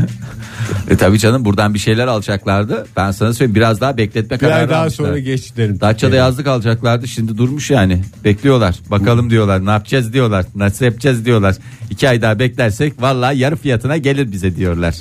[0.90, 2.88] e tabii canım buradan bir şeyler alacaklardı.
[2.98, 5.06] Ben sana söyleyeyim biraz daha bekletme Bir ay kararı daha almışlar.
[5.06, 5.80] sonra geç derim.
[5.82, 11.56] Datça'da yazlık alacaklardı şimdi durmuş yani bekliyorlar bakalım diyorlar ne yapacağız diyorlar nasıl yapacağız diyorlar
[11.90, 14.96] iki ay daha beklersek vallahi yarı fiyatına gelir bize diyorlar.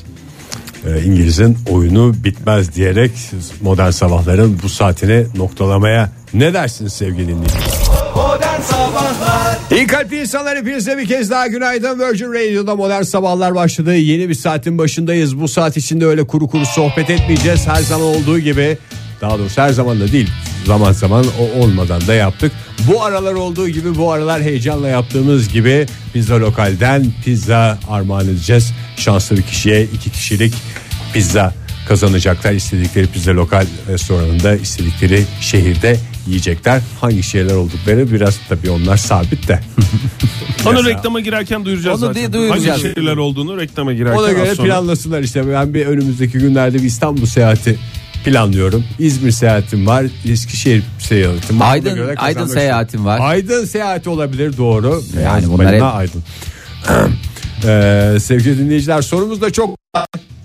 [0.87, 3.13] Ee, İngiliz'in oyunu bitmez diyerek
[3.61, 7.63] modern sabahların bu saatini noktalamaya ne dersiniz sevgili dinleyiciler?
[8.17, 9.36] Modern Sabahlar
[9.77, 12.01] İyi kalpli insanlar hepinize bir kez daha günaydın.
[12.01, 13.97] Virgin Radio'da modern sabahlar başladı.
[13.97, 15.41] Yeni bir saatin başındayız.
[15.41, 17.67] Bu saat içinde öyle kuru kuru sohbet etmeyeceğiz.
[17.67, 18.79] Her zaman olduğu gibi
[19.21, 20.31] Daha doğrusu her zaman da değil
[20.67, 22.53] Zaman zaman o olmadan da yaptık.
[22.93, 28.73] Bu aralar olduğu gibi bu aralar heyecanla yaptığımız gibi Pizza lokalden pizza armağan edeceğiz.
[28.97, 30.55] Şanslı bir kişiye iki kişilik
[31.13, 31.55] pizza
[31.89, 32.53] kazanacaklar.
[32.53, 36.83] İstedikleri pizza lokal restoranında istedikleri şehirde yiyecekler.
[37.01, 39.61] Hangi şeyler oldukları biraz tabii onlar sabit de.
[40.67, 42.15] Onu reklama girerken duyuracağız Onu zaten.
[42.15, 42.69] diye duyuracağız.
[42.69, 44.67] Hangi şehirler olduğunu reklama girerken Ona göre sonra.
[44.69, 45.51] planlasınlar işte.
[45.53, 47.79] Ben bir önümüzdeki günlerde bir İstanbul seyahati
[48.25, 48.85] planlıyorum.
[48.99, 50.07] İzmir seyahatim var.
[50.29, 51.71] Eskişehir seyahatim var.
[51.77, 53.19] Aydın- göre Aydın seyahatim var.
[53.23, 55.03] Aydın seyahati olabilir doğru.
[55.15, 56.23] Yani Beyaz bunlar hep- Aydın.
[57.65, 59.77] Ee, sevgili dinleyiciler sorumuz da çok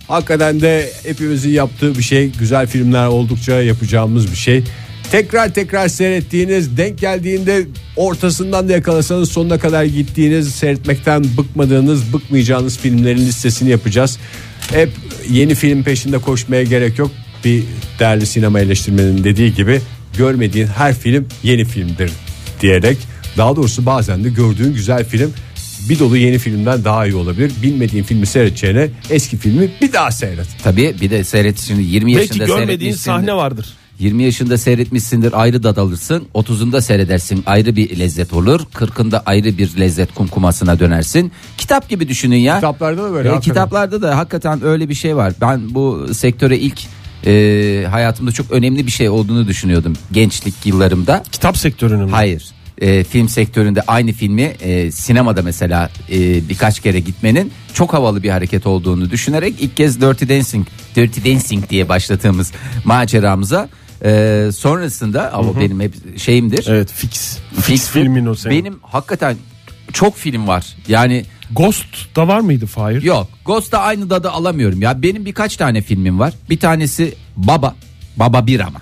[0.08, 2.32] hakikaten de hepimizin yaptığı bir şey.
[2.32, 4.64] Güzel filmler oldukça yapacağımız bir şey.
[5.12, 13.18] Tekrar tekrar seyrettiğiniz, denk geldiğinde ortasından da yakalasanız sonuna kadar gittiğiniz, seyretmekten bıkmadığınız, bıkmayacağınız filmlerin
[13.18, 14.18] listesini yapacağız.
[14.74, 14.90] Hep
[15.30, 17.12] yeni film peşinde koşmaya gerek yok.
[17.46, 17.64] Bir
[18.00, 19.82] değerli sinema eleştirmenin dediği gibi
[20.18, 22.12] görmediğin her film yeni filmdir
[22.62, 22.98] diyerek
[23.38, 25.34] daha doğrusu bazen de gördüğün güzel film
[25.90, 27.52] bir dolu yeni filmden daha iyi olabilir.
[27.64, 30.48] Bilmediğin filmi seyredeceğine eski filmi bir daha seyret.
[30.64, 33.06] Tabii bir de seyret şimdi 20 Belki yaşında görmediğin seyretmişsindir.
[33.06, 33.81] sahne vardır.
[34.02, 39.78] 20 yaşında seyretmişsindir ayrı dad alırsın 30'unda seyredersin ayrı bir lezzet olur 40'ında ayrı bir
[39.80, 43.54] lezzet kumkumasına dönersin kitap gibi düşünün ya Kitaplarda da böyle, E, hakikaten.
[43.54, 46.80] kitaplarda da hakikaten öyle bir şey var ben bu sektöre ilk
[47.26, 52.12] e, hayatımda çok önemli bir şey olduğunu düşünüyordum gençlik yıllarımda Kitap sektörünün mü?
[52.12, 52.46] Hayır.
[52.82, 58.30] E, film sektöründe aynı filmi e, sinemada mesela e, birkaç kere gitmenin çok havalı bir
[58.30, 62.52] hareket olduğunu düşünerek ilk kez Dirty Dancing, Dirty Dancing diye başladığımız
[62.86, 63.70] maceramıza
[64.06, 66.68] e, sonrasında ama benim hep şeyimdir.
[66.70, 67.38] Evet fix.
[67.56, 67.92] Fix Fix'tir.
[68.02, 68.56] filmin o senin.
[68.56, 69.38] Benim hakikaten
[69.94, 70.66] çok film var.
[70.88, 73.02] Yani Ghost da var mıydı Fahir?
[73.02, 75.02] Yok Ghost'ta aynı dadı alamıyorum ya.
[75.02, 76.34] Benim birkaç tane filmim var.
[76.50, 77.76] Bir tanesi Baba.
[78.18, 78.82] Baba 1 ama.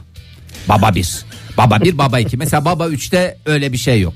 [0.69, 1.25] Baba 1.
[1.57, 2.37] Baba 1 Baba 2.
[2.37, 4.13] Mesela Baba 3'te öyle bir şey yok.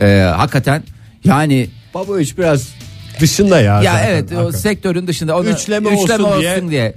[0.00, 0.82] Ee, hakikaten
[1.24, 2.68] yani Baba 3 biraz
[3.20, 3.82] dışında ya.
[3.82, 4.58] ya zaten, evet o hakikaten.
[4.58, 6.94] sektörün dışında onu Üçleme olsun diye.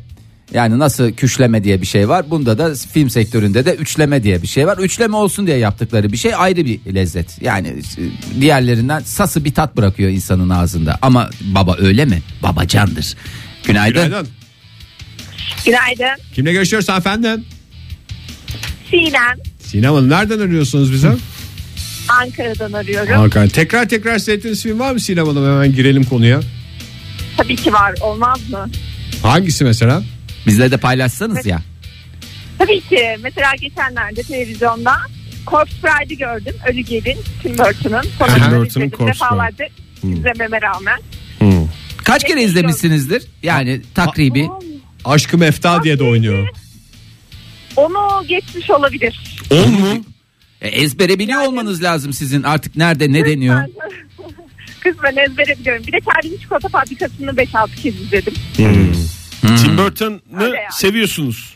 [0.53, 2.29] Yani nasıl küşleme diye bir şey var.
[2.29, 4.77] Bunda da film sektöründe de üçleme diye bir şey var.
[4.77, 7.41] Üçleme olsun diye yaptıkları bir şey ayrı bir lezzet.
[7.41, 10.99] Yani e, diğerlerinden sası bir tat bırakıyor insanın ağzında.
[11.01, 12.21] Ama baba öyle mi?
[12.43, 13.15] Baba candır.
[13.63, 14.05] Günaydın.
[14.05, 14.27] Günaydın.
[15.65, 16.21] Günaydın.
[16.35, 17.45] Kimle görüşüyoruz efendim?
[18.89, 19.37] Sinem.
[19.59, 21.15] Sinem Hanım nereden arıyorsunuz bize?
[22.21, 23.13] Ankara'dan arıyorum.
[23.13, 23.47] Hakan.
[23.47, 25.45] Tekrar tekrar seyrettiğiniz film var mı Sinem Hanım?
[25.45, 26.39] Hemen girelim konuya.
[27.37, 27.95] Tabii ki var.
[28.01, 28.69] Olmaz mı?
[29.23, 30.03] Hangisi mesela?
[30.47, 31.61] Bizle de paylaşsanız ya.
[32.57, 33.17] Tabii ki.
[33.23, 34.91] Mesela geçenlerde televizyonda
[35.47, 36.53] Corpse Bride'ı gördüm.
[36.69, 37.17] Ölü Gelin.
[37.43, 38.01] Tim Burton'ın.
[38.19, 38.89] Sonradan Tim Burton'ın izledim.
[38.97, 39.65] Corpse Defalarca
[40.03, 40.99] izlememe rağmen.
[42.03, 43.23] Kaç kere izlemişsinizdir?
[43.43, 44.47] Yani takribi.
[45.05, 46.47] Aşkı Mefta diye de oynuyor.
[47.75, 49.19] Onu geçmiş olabilir.
[49.51, 50.05] 10 mu?
[50.61, 53.55] E, ezbere biliyor olmanız lazım sizin artık nerede ne deniyor.
[53.63, 53.71] Ben-
[54.79, 55.83] Kısmen ezbere biliyorum.
[55.87, 58.33] Bir de Charlie Çikolata Fabrikası'nı 5-6 kez izledim.
[59.89, 61.53] Tim Burton'ı seviyorsunuz.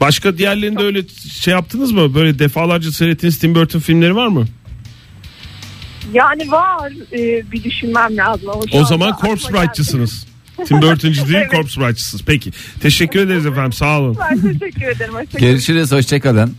[0.00, 2.14] Başka diğerlerinde öyle şey yaptınız mı?
[2.14, 4.46] Böyle defalarca seyrettiğiniz Tim Burton filmleri var mı?
[6.12, 6.92] Yani var.
[7.12, 8.48] Ee, bir düşünmem lazım.
[8.50, 9.52] Ama şu O anda zaman aklıma Corpse.
[9.54, 10.26] Bright'çısınız.
[10.66, 11.50] Tim Burton'cı değil Evet.
[11.52, 12.24] Corpse Bright'çısınız.
[12.26, 12.50] Peki.
[12.80, 14.16] Teşekkür ederiz efendim sağ olun.
[14.30, 15.14] Ben teşekkür ederim.
[15.14, 15.46] Hoşçakalın.
[15.46, 16.54] Görüşürüz hoşçakalın.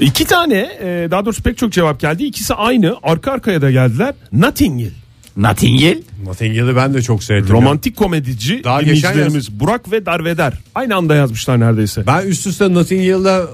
[0.00, 2.24] İki tane e, daha doğrusu pek çok cevap geldi.
[2.24, 4.14] İkisi aynı arka arkaya da geldiler.
[4.32, 4.90] Notting Hill.
[5.38, 6.02] Notting Hill.
[6.24, 7.46] Notting Hill'i ben de çok sevdim.
[7.46, 7.52] ya.
[7.52, 10.52] Romantik komedici Daha geçen dinleyicilerimiz Burak ve Darveder.
[10.74, 12.06] Aynı anda yazmışlar neredeyse.
[12.06, 13.48] Ben üst üste Notting Hill'da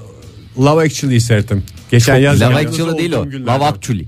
[0.59, 1.63] Love Actually'yi seyrettim.
[1.91, 2.41] Geçen yaz.
[2.41, 3.25] Love Actually değil o.
[3.25, 4.05] Love Actually.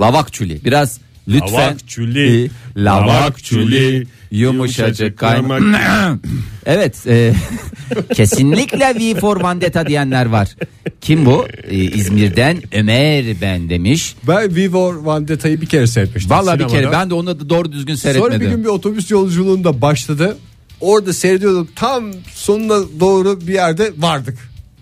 [0.00, 0.64] Love Actually.
[0.64, 1.72] Biraz lütfen.
[1.72, 2.44] Actually.
[2.44, 4.06] E, Love Actually.
[4.30, 5.62] Yumuşacık kaymak.
[6.66, 7.06] evet.
[7.06, 7.32] e,
[8.14, 10.56] kesinlikle V for Vendetta diyenler var.
[11.00, 11.46] Kim bu?
[11.68, 14.14] E, İzmir'den Ömer ben demiş.
[14.28, 16.30] Ben Vivo Vendetta'yı bir kere seyretmiştim.
[16.30, 18.50] Vallahi bir kere ben de onu da doğru düzgün Sonra bir seyretmedim.
[18.50, 20.36] gün bir otobüs yolculuğunda başladı.
[20.80, 21.68] Orada seyrediyordum.
[21.76, 24.38] Tam sonuna doğru bir yerde vardık.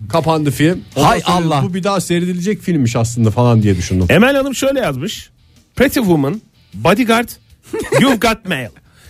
[0.09, 0.81] Kapandı film.
[0.95, 1.63] Ondan Hay Allah.
[1.63, 4.05] Bu bir daha seyredilecek filmmiş aslında falan diye düşündüm.
[4.09, 5.29] Emel Hanım şöyle yazmış.
[5.75, 6.41] Pretty Woman,
[6.73, 7.29] Bodyguard,
[8.01, 8.69] You've Got Mail.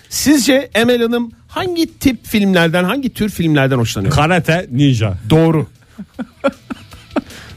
[0.10, 4.14] Sizce Emel Hanım hangi tip filmlerden, hangi tür filmlerden hoşlanıyor?
[4.14, 5.18] Karate Ninja.
[5.30, 5.68] Doğru.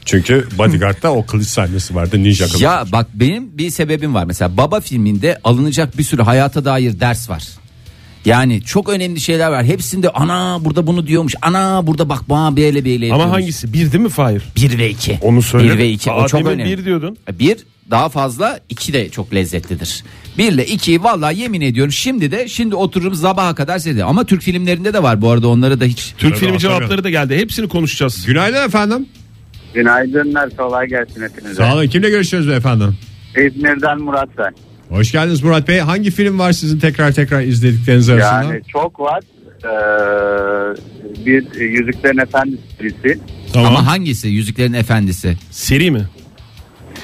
[0.04, 2.60] Çünkü Bodyguard'da o kılıç sahnesi vardı ninja kılıç.
[2.60, 4.24] Ya bak benim bir sebebim var.
[4.24, 7.48] Mesela Baba filminde alınacak bir sürü hayata dair ders var.
[8.24, 9.64] Yani çok önemli şeyler var.
[9.64, 11.34] Hepsinde ana burada bunu diyormuş.
[11.42, 13.34] Ana burada bak bana böyle böyle Ama yapıyormuş.
[13.34, 13.72] hangisi?
[13.72, 14.42] Bir değil mi Fahir?
[14.56, 15.18] 1 ve 2.
[15.22, 15.72] Onu söyle.
[15.74, 16.78] 1 ve 2 o Aa, çok demin önemli.
[16.78, 17.16] bir diyordun.
[17.32, 17.56] Bir
[17.90, 20.04] daha fazla iki de çok lezzetlidir.
[20.38, 24.06] Bir ile iki vallahi yemin ediyorum şimdi de şimdi otururum sabaha kadar seyrederim.
[24.08, 25.98] Ama Türk filmlerinde de var bu arada onları da hiç.
[26.18, 26.58] Türk filmi hatırlıyorum.
[26.58, 27.36] cevapları da geldi.
[27.36, 28.26] Hepsini konuşacağız.
[28.26, 29.06] Günaydın efendim.
[29.74, 31.54] Günaydınlar kolay gelsin hepinize.
[31.54, 31.86] Sağ olun.
[31.86, 32.96] Kimle görüşüyoruz efendim?
[33.36, 34.54] İzmir'den Murat ben.
[34.88, 35.78] Hoş geldiniz Murat Bey.
[35.78, 38.52] Hangi film var sizin tekrar tekrar izledikleriniz arasında?
[38.54, 39.20] Yani çok var.
[39.64, 40.76] Ee,
[41.26, 43.20] bir Yüzüklerin Efendisi serisi.
[43.52, 43.76] Tamam.
[43.76, 44.28] Ama hangisi?
[44.28, 45.36] Yüzüklerin Efendisi.
[45.50, 46.06] Seri mi?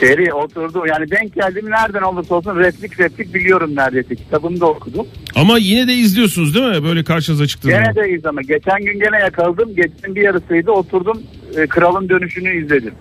[0.01, 0.83] Seri oturdu.
[0.88, 4.14] Yani denk geldim nereden olursa olsun replik replik biliyorum neredeyse.
[4.16, 5.07] Kitabını da okudum.
[5.35, 6.85] Ama yine de izliyorsunuz değil mi?
[6.85, 7.85] Böyle karşınıza çıktığı zaman.
[7.94, 8.42] Gene de izleme.
[8.42, 9.68] Geçen gün gene yakaladım.
[9.77, 10.70] Geçen bir yarısıydı.
[10.70, 11.23] Oturdum.
[11.57, 12.94] e, Kralın dönüşünü izledim.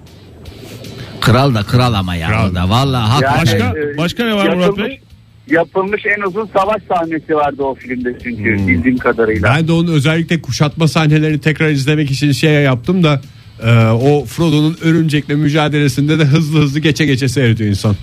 [1.26, 2.28] Kral da kral ama ya.
[2.28, 2.52] Kral.
[2.52, 2.70] o da.
[2.70, 3.42] Vallahi hakikaten.
[3.42, 3.80] Başka?
[3.80, 5.00] e, başka ne var Murat yapılmış- Bey?
[5.48, 8.68] Yapılmış en uzun savaş sahnesi vardı o filmde çünkü Hmm.
[8.68, 9.50] bildiğim kadarıyla.
[9.56, 13.22] Ben de onun özellikle kuşatma sahnelerini tekrar izlemek için şey yaptım da
[13.64, 17.96] e, o Frodo'nun örümcekle mücadelesinde de hızlı hızlı geçe geçe seyrediyor insan.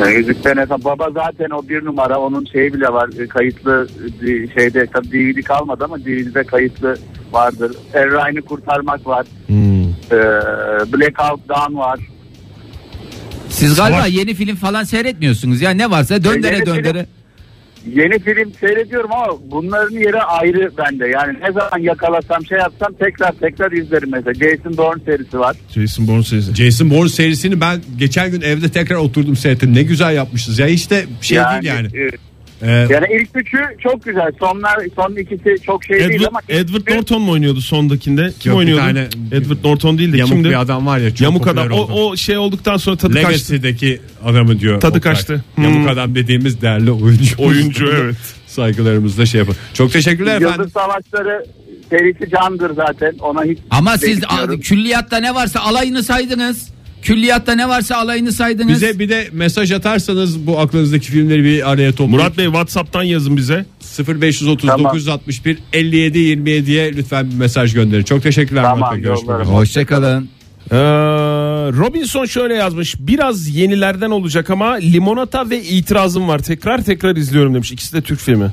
[0.00, 3.88] Yani Yüzüklerin Efendisi baba zaten o bir numara onun şeyi bile var e, kayıtlı
[4.22, 4.26] e,
[4.60, 6.96] şeyde tabii DVD kalmadı ama DVD'de kayıtlı
[7.32, 7.72] vardır.
[7.94, 9.26] Erray'ını kurtarmak var.
[9.46, 9.79] Hmm.
[10.12, 10.16] Ee,
[10.92, 12.00] Blackout Dawn var.
[13.48, 15.60] Siz galiba Savaş- yeni film falan seyretmiyorsunuz.
[15.60, 17.06] Ya ne varsa döndere Yeni film- döndere.
[17.94, 21.06] Yeni film seyrediyorum ama bunların yeri ayrı bende.
[21.08, 24.34] Yani ne zaman yakalasam şey yapsam tekrar tekrar izlerim mesela.
[24.34, 25.56] Jason Bourne serisi var.
[25.74, 26.54] Jason Bourne serisi.
[26.54, 29.74] Jason Bourne serisini ben geçen gün evde tekrar oturdum seyrettim.
[29.74, 30.66] Ne güzel yapmışız ya.
[30.68, 30.72] De
[31.20, 31.86] şey değil yani.
[31.86, 32.10] e,
[32.62, 34.32] E, yani ilk üçü çok güzel.
[34.40, 38.32] Sonlar son ikisi çok şey değil Edward, ama ilk Edward üçü- Norton mu oynuyordu sondakinde?
[38.40, 38.80] Kim Yok, bir oynuyordu?
[38.82, 40.48] tane- Edward Norton değil de yamuk kimdi?
[40.48, 41.10] bir adam var ya.
[41.10, 41.70] Çok Yamuk adam.
[41.72, 43.28] O, o şey olduktan sonra tadı kaçtı.
[43.28, 44.80] Legacy'deki adamı diyor.
[44.80, 45.12] Tadı Oktay.
[45.12, 45.44] kaçtı.
[45.58, 45.88] Yamuk Hmm.
[45.88, 47.34] adam dediğimiz değerli oyuncu.
[47.38, 48.16] Oyuncu, evet.
[48.46, 49.56] Saygılarımızla şey yapın.
[49.74, 50.54] Çok teşekkürler efendim.
[50.58, 51.44] Yıldız Savaşları
[51.90, 53.14] serisi candır zaten.
[53.20, 54.54] Ona hiç Ama siz değişmiyorum.
[54.54, 56.68] a- külliyatta ne varsa alayını saydınız.
[57.02, 58.68] Külliyatta ne varsa alayını saydınız.
[58.74, 62.10] Bize bir de mesaj atarsanız bu aklınızdaki filmleri bir araya toplayın.
[62.10, 63.66] Murat Bey WhatsApp'tan yazın bize.
[64.20, 64.84] 0530 Tamam.
[64.84, 68.02] 961 57 27'ye lütfen bir mesaj gönderin.
[68.04, 69.00] Çok teşekkürler Tamam, Murat Bey.
[69.00, 69.56] Görüşmek üzere.
[69.56, 70.28] Hoşçakalın.
[70.70, 70.76] Ee,
[71.72, 72.96] Robinson şöyle yazmış.
[72.98, 76.38] Biraz yenilerden olacak ama limonata ve itirazım var.
[76.38, 77.72] Tekrar tekrar izliyorum demiş.
[77.72, 78.50] İkisi de Türk filmi.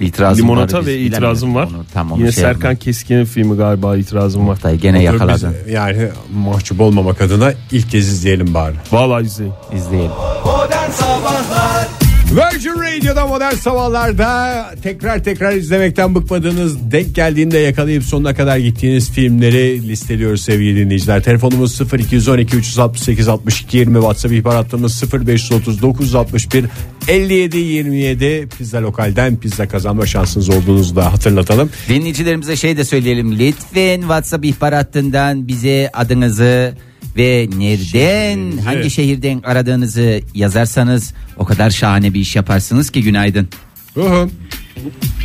[0.00, 1.64] İtirazım limonata var, ve biz itirazım var.
[1.64, 1.84] onu.
[1.94, 2.76] Tam onu Yine şey Serkan.
[2.76, 4.52] Keskin'in filmi galiba itirazım var.
[4.52, 5.54] Oktay gene yakaladın.
[5.66, 8.74] Biz, yani mahcup olmamak adına ilk kez izleyelim bari.
[8.92, 9.52] Vallahi izleyin.
[9.76, 10.10] İzleyelim.
[10.44, 12.03] Modern Sabahlar
[12.34, 19.88] Virgin Radio'da modern sabahlarda tekrar tekrar izlemekten bıkmadığınız denk geldiğinde yakalayıp sonuna kadar gittiğiniz filmleri
[19.88, 21.22] listeliyoruz sevgili dinleyiciler.
[21.22, 26.64] Telefonumuz 0212 368 62 20 WhatsApp ihbar hattımız 0530 961
[27.08, 31.70] 57 27 pizza lokalden pizza kazanma şansınız olduğunuzu da hatırlatalım.
[31.88, 33.38] Dinleyicilerimize şey de söyleyelim.
[33.38, 36.74] Lütfen WhatsApp ihbar hattından bize adınızı
[37.16, 43.48] ve nereden hangi şehirden aradığınızı yazarsanız o kadar şahane bir iş yaparsınız ki günaydın.
[43.96, 44.30] Uhu.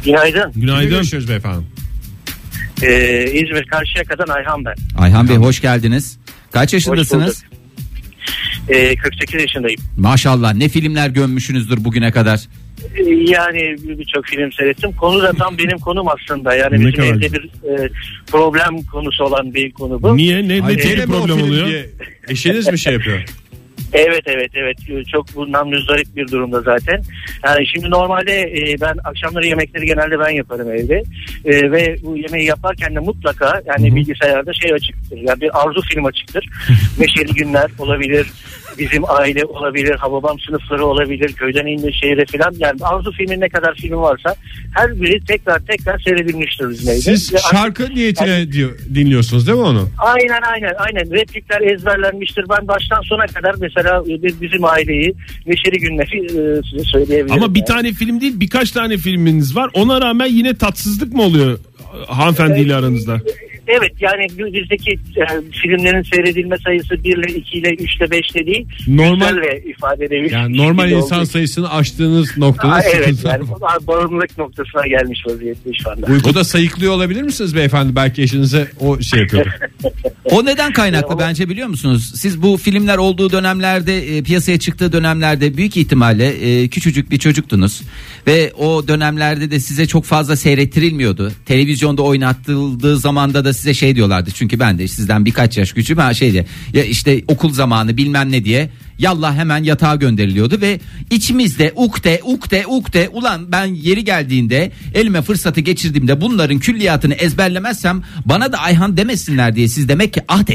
[0.06, 0.52] Günaydın.
[0.56, 0.90] Günaydın.
[0.90, 1.66] görüşüyoruz beyefendi?
[2.82, 4.76] Ee, İzmir Karşıyaka'dan Ayhan ben.
[4.98, 6.18] Ayhan Bey hoş geldiniz.
[6.52, 7.44] Kaç yaşındasınız?
[8.70, 9.82] Ee, 48 yaşındayım.
[9.98, 12.40] Maşallah ne filmler gömmüşsünüzdür bugüne kadar.
[12.96, 14.92] Ee, yani birçok film seyrettim.
[14.92, 16.56] Konu da tam benim konum aslında.
[16.56, 17.90] Yani Ne bizim kadar evde bir e,
[18.28, 20.18] problem konusu olan bir konu bu.
[20.18, 20.48] Niye?
[20.48, 21.68] Ne, ne Ay, tip gene bir mi o problem film oluyor?
[21.68, 21.90] diye
[22.28, 23.24] Eşiniz mi şey yapıyor?
[23.94, 24.78] Evet evet evet.
[24.90, 27.02] Ee, çok bundan müzdarip bir durumda zaten.
[27.46, 31.04] Yani şimdi normalde e, ben akşamları yemekleri genelde ben yaparım evde.
[31.46, 35.18] E, ve bu yemeği yaparken de mutlaka yani bilgisayarda şey açıktır.
[35.18, 36.46] Yani bir arzu film açıktır.
[37.00, 38.28] Neşeli günler olabilir
[38.80, 43.76] bizim aile olabilir Hababam sınıfları olabilir köyden indi şehre filan yani arzu filmin ne kadar
[43.76, 44.36] filmi varsa
[44.76, 47.02] her biri tekrar tekrar seyredilmiştir bizim evde.
[47.02, 49.90] Siz Ve şarkı niyetine diyor, dinliyorsunuz değil mi onu?
[49.98, 52.46] Aynen aynen aynen replikler ezberlenmiştir.
[52.50, 55.14] Ben baştan sona kadar mesela e, bizim aileyi
[55.46, 57.44] Neşeli Günler'i e, size söyleyebilirim.
[57.44, 57.68] Ama bir yani.
[57.68, 59.70] tane film değil birkaç tane filminiz var.
[59.74, 61.60] Ona rağmen yine tatsızlık mı oluyor
[62.08, 63.22] hanımefendiyle aranızda?
[63.70, 68.46] Evet yani bizdeki e, filmlerin seyredilme sayısı 1 ile 2 ile 3 ile 5 ile
[68.46, 68.68] değil.
[68.88, 70.32] Normal- ve ifade edebilir.
[70.32, 73.88] Yani normal insan sayısını aştığınız noktada Aa, evet yani var.
[73.88, 76.06] bağımlılık noktasına gelmiş vaziyette şu anda.
[76.06, 77.96] Uykuda sayıklıyor olabilir misiniz beyefendi?
[77.96, 79.52] Belki eşinize o şey yapıyordur.
[80.26, 82.12] O neden kaynaklı bence biliyor musunuz?
[82.16, 87.82] Siz bu filmler olduğu dönemlerde e, piyasaya çıktığı dönemlerde büyük ihtimalle e, küçücük bir çocuktunuz
[88.28, 91.32] ve o dönemlerde de size çok fazla seyrettirilmiyordu.
[91.46, 94.32] Televizyonda oynatıldığı zamanda da size şey diyorlardı.
[94.34, 96.46] Çünkü ben de sizden birkaç yaş küçüğüm ha şeydi.
[96.74, 98.70] Ya işte okul zamanı bilmem ne diye
[99.00, 100.80] yallah hemen yatağa gönderiliyordu ve
[101.12, 108.52] içimizde ukde ukde ukde ulan ben yeri geldiğinde elime fırsatı geçirdiğimde bunların külliyatını ezberlemezsem bana
[108.52, 110.50] da Ayhan demesinler diye siz demek ki ahd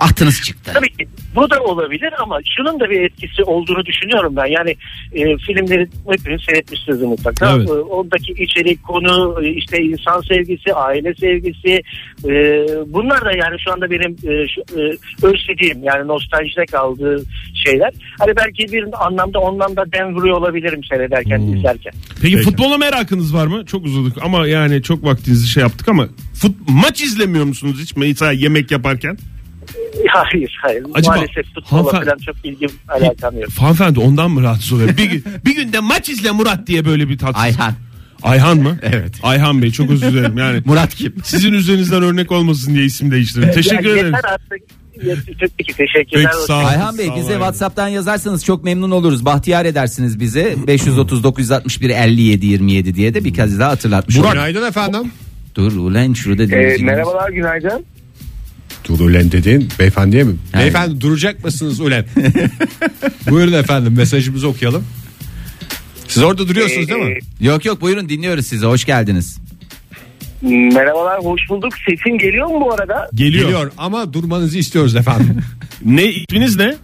[0.00, 0.70] Ahtınız çıktı.
[0.74, 4.46] Tabii ki bu da olabilir ama şunun da bir etkisi olduğunu düşünüyorum ben.
[4.46, 4.70] Yani
[5.12, 7.56] e, filmleri hepiniz seyretmişsiniz mutlaka.
[7.56, 7.68] Evet.
[7.68, 11.82] E, oradaki içerik, konu, e, işte insan sevgisi, aile sevgisi.
[12.24, 12.32] e,
[12.86, 14.82] bunlar da yani şu anda benim e, şu, e,
[15.22, 17.22] özlediğim yani nostaljide kaldığı
[17.64, 17.90] şeyler.
[18.18, 21.92] Hani belki bir anlamda ondan da dem vuruyor olabilirim seyrederken, izlerken.
[22.22, 23.66] Peki, futbola merakınız var mı?
[23.66, 28.32] Çok uzadık ama yani çok vaktinizi şey yaptık ama fut, maç izlemiyor musunuz hiç mesela
[28.32, 29.18] yemek yaparken?
[30.08, 30.84] Hayır, hayır.
[30.94, 33.48] Acaba Maalesef futbola hanımefendi- falan çok ilgim alakam yok.
[33.58, 34.88] Hanımefendi ondan mı rahatsız oluyor?
[34.96, 37.42] bir, gün, bir günde maç izle Murat diye böyle bir tatsız.
[37.42, 37.72] Ayhan.
[38.22, 38.78] Ayhan mı?
[38.82, 39.14] Evet.
[39.22, 40.62] Ayhan Bey çok özür dilerim yani.
[40.66, 41.14] Murat kim?
[41.24, 43.52] Sizin üzerinizden örnek olmasın diye isim değiştirdim.
[43.52, 44.06] Teşekkür ederim.
[44.14, 44.58] Yeter artık.
[45.58, 46.30] Peki teşekkürler.
[46.32, 46.64] Peki, sağ olun.
[46.64, 47.32] Ayhan Bey Sağ bize.
[47.32, 49.24] WhatsApp'tan yazarsanız çok memnun oluruz.
[49.24, 50.56] Bahtiyar edersiniz bizi.
[50.66, 54.34] 530 961 57 27 diye de bir kez daha hatırlatmış olayım.
[54.34, 55.12] Günaydın efendim.
[55.54, 57.84] Dur ulan şurada Ee, merhabalar günaydın.
[58.88, 60.36] Dur ulen dediğin beyefendiye mi?
[60.54, 62.04] Yani- Beyefendi duracak mısınız ulen?
[63.30, 64.84] Buyurun efendim mesajımızı okuyalım.
[66.08, 67.18] Siz orada duruyorsunuz değil mi?
[67.40, 68.66] Yok yok buyurun dinliyoruz sizi.
[68.66, 69.38] Hoş geldiniz.
[70.42, 71.72] Merhabalar hoş bulduk.
[71.88, 73.08] Sesim geliyor mu bu arada?
[73.14, 73.42] Geliyor.
[73.44, 75.36] Geliyor ama durmanızı istiyoruz efendim.
[75.84, 76.74] Ne isminiz ne?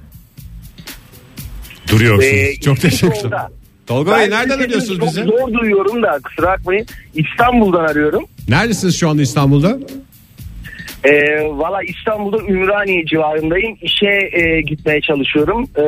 [1.88, 2.24] Duruyorsunuz.
[2.32, 3.40] Ee, Çok teşekkürler.
[3.86, 4.10] Tolga.
[4.18, 5.22] Bey nereden sesimi arıyorsunuz çok bizi?
[5.24, 6.86] Zor duyuyorum da kusura bakmayın.
[7.14, 8.24] İstanbul'dan arıyorum.
[8.48, 9.78] Neredesiniz şu anda İstanbul'da?
[11.04, 11.10] Ee,
[11.44, 13.76] Valla İstanbul'da Ümraniye civarındayım.
[13.82, 15.68] İşe e, gitmeye çalışıyorum.
[15.76, 15.82] Ee,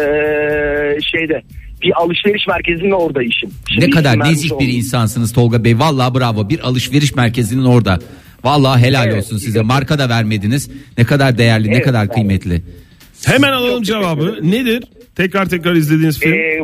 [1.12, 1.42] şeyde
[1.82, 3.50] bir alışveriş merkezinin orada işim.
[3.74, 4.70] Şimdi ne kadar nezih bir olayım.
[4.76, 5.78] insansınız Tolga Bey.
[5.78, 6.48] Vallahi bravo.
[6.48, 7.98] Bir alışveriş merkezinin orada.
[8.44, 9.16] Vallahi helal Evet.
[9.16, 9.60] olsun size.
[9.62, 10.70] Marka da vermediniz.
[10.98, 12.12] Ne kadar değerli, ne Evet, kadar abi.
[12.12, 12.62] kıymetli.
[13.26, 14.38] Hemen alalım cevabı.
[14.42, 14.84] Nedir?
[15.16, 16.32] Tekrar tekrar izlediğiniz film.
[16.34, 16.60] Ee,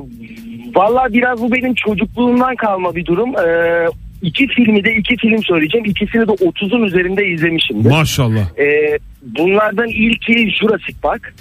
[0.75, 3.31] Valla biraz bu benim çocukluğumdan kalma bir durum.
[3.37, 3.87] Ee,
[4.23, 5.87] iki filmi de iki film söyleyeceğim.
[5.87, 7.91] İkisini de 30'un üzerinde izlemişimdir.
[7.91, 8.59] Maşallah.
[8.59, 11.35] Ee, bunlardan ilki Jurassic Park.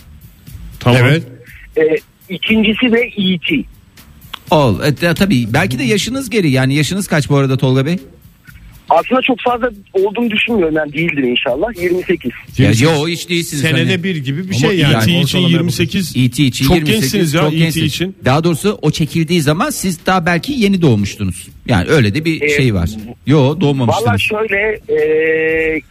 [0.80, 1.02] Tamam.
[1.04, 1.24] Evet.
[1.78, 1.96] Ee,
[2.30, 3.64] ikincisi de E.T.
[4.52, 4.84] Ol.
[4.84, 6.50] E, tabii belki de yaşınız geri.
[6.50, 8.00] Yani yaşınız kaç bu arada Tolga Bey?
[8.90, 10.76] Aslında çok fazla olduğunu düşünmüyorum.
[10.76, 11.68] Yani değildir inşallah.
[11.84, 12.32] 28.
[12.58, 13.62] Ya, yo hiç değilsiniz.
[13.62, 14.04] Senede hani.
[14.04, 14.94] bir gibi bir Ama şey yani.
[14.98, 15.12] E.T.
[15.22, 16.14] için Ortalamaya 28.
[16.18, 16.44] E.T.
[16.44, 17.58] için Çok 28, gençsiniz ya çok E.T.
[17.60, 17.88] gençsiniz.
[17.88, 18.16] için.
[18.26, 21.48] Daha doğrusu o çekildiği zaman siz daha belki yeni doğmuştunuz.
[21.68, 22.90] Yani öyle de bir Ee, şey var.
[23.28, 24.22] Yo Valla doğmamıştınız.
[24.22, 24.96] şöyle e,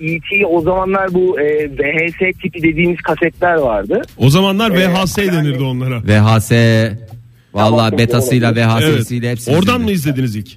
[0.01, 0.47] E.T.
[0.47, 4.03] o zamanlar bu e, VHS tipi dediğimiz kasetler vardı.
[4.17, 6.03] O zamanlar VHS yani- denirdi onlara.
[6.05, 6.53] VHS
[7.55, 8.55] Vallahi Tamam, betasıyla.
[8.55, 9.37] VHS'siyle Evet.
[9.39, 9.51] hepsi.
[9.51, 9.85] Oradan üzerinde.
[9.85, 10.49] mı izlediniz ilk?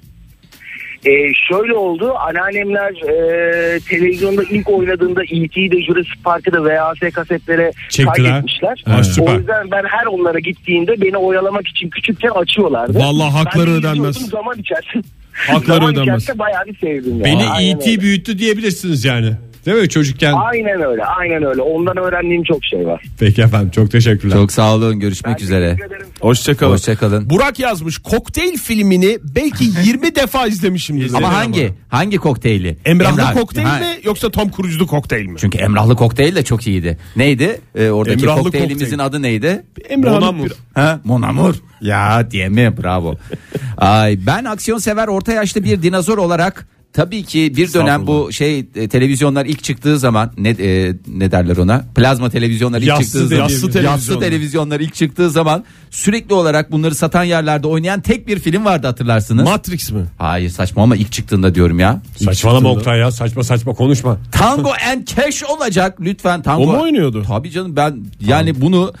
[1.04, 1.10] E,
[1.48, 8.14] şöyle oldu anneannemler e, televizyonda ilk oynadığında E.T.'yi de Jurassic Park'ı da VHS kasetlere Çektiler.
[8.30, 8.82] kaydetmişler.
[8.86, 9.34] Ha, süper.
[9.34, 12.98] O yüzden ben her onlara gittiğimde beni oyalamak için küçükken açıyorlardı.
[12.98, 14.16] Vallahi hakları Ben de ödenmez.
[14.16, 15.02] Zaman içerisinde.
[15.32, 16.06] Hakları zaman ödenmez.
[16.22, 17.18] içerisinde bayağı bir sevdim.
[17.18, 17.24] ya.
[17.24, 17.90] Beni Aynen E.T.
[17.90, 18.00] öyle.
[18.00, 19.32] büyüttü diyebilirsiniz yani.
[19.66, 20.32] Değil mi çocukken?
[20.32, 21.62] Aynen öyle aynen öyle.
[21.62, 23.02] Ondan öğrendiğim çok şey var.
[23.18, 24.34] Peki efendim çok teşekkürler.
[24.36, 25.70] Çok sağ olun görüşmek üzere.
[25.76, 26.06] Teşekkür ederim.
[26.20, 26.72] Hoşçakalın.
[26.72, 27.30] Hoşçakalın.
[27.30, 31.14] Burak yazmış kokteyl filmini belki 20 defa izlemişimdir.
[31.14, 31.72] Ama hangi?
[31.88, 32.76] Hangi kokteyli?
[32.84, 35.36] Emrahlı Emrah- kokteyl Ha, mi yoksa Tom Cruise'lu kokteyl mi?
[35.40, 36.98] Çünkü Emrahlı kokteyl de çok iyiydi.
[37.16, 37.60] Neydi?
[37.74, 39.00] Ee, oradaki Emrahlı kokteylimizin kokteyl.
[39.06, 39.62] adı neydi?
[39.88, 40.44] Emrahlı Monamur.
[40.46, 41.54] bir- Ha, Monamur.
[41.80, 42.74] Ya diye mi?
[42.82, 43.14] Bravo.
[43.78, 48.58] Ay ben aksiyon sever orta yaşlı bir dinozor olarak tabii ki bir dönem bu şey
[48.74, 51.84] e, televizyonlar ilk çıktığı zaman ne e, ne derler ona?
[51.94, 54.20] Plazma televizyonlar ilk Yassı çıktığı zaman yassı yassı televizyonlar.
[54.20, 59.44] televizyonlar ilk çıktığı zaman sürekli olarak bunları satan yerlerde oynayan tek bir film vardı hatırlarsınız.
[59.44, 60.04] Matrix mi?
[60.18, 62.02] Hayır saçma ama ilk çıktığında diyorum ya.
[62.16, 64.18] Saçmalama Oktay ya saçma saçma konuşma.
[64.32, 66.62] Tango and Cash olacak lütfen Tango.
[66.62, 67.24] O mu oynuyordu?
[67.28, 68.92] Tabii canım ben yani bunu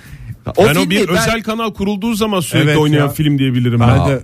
[0.56, 3.08] o ben o filmi bir ben- özel kanal kurulduğu zaman sürekli Evet oynayan ya.
[3.08, 3.80] film diyebilirim.
[3.80, 4.20] Ben Ben de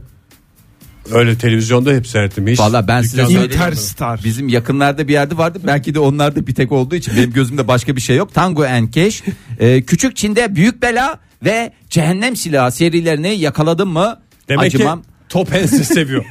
[1.12, 2.46] öyle televizyonda hep seyrettim.
[2.46, 3.42] Hiç Valla ben size söyleyeyim.
[3.44, 4.20] Interstar.
[4.24, 5.58] Bizim yakınlarda bir yerde vardı.
[5.66, 8.34] Belki de onlarda bir tek olduğu için benim gözümde başka bir şey yok.
[8.34, 9.22] Tango and Cash.
[9.60, 14.20] Ee, Küçük Çin'de Büyük Bela ve Cehennem Silahı serilerini yakaladım mı?
[14.48, 15.02] Demek acımam.
[15.02, 16.24] ki top ense seviyor.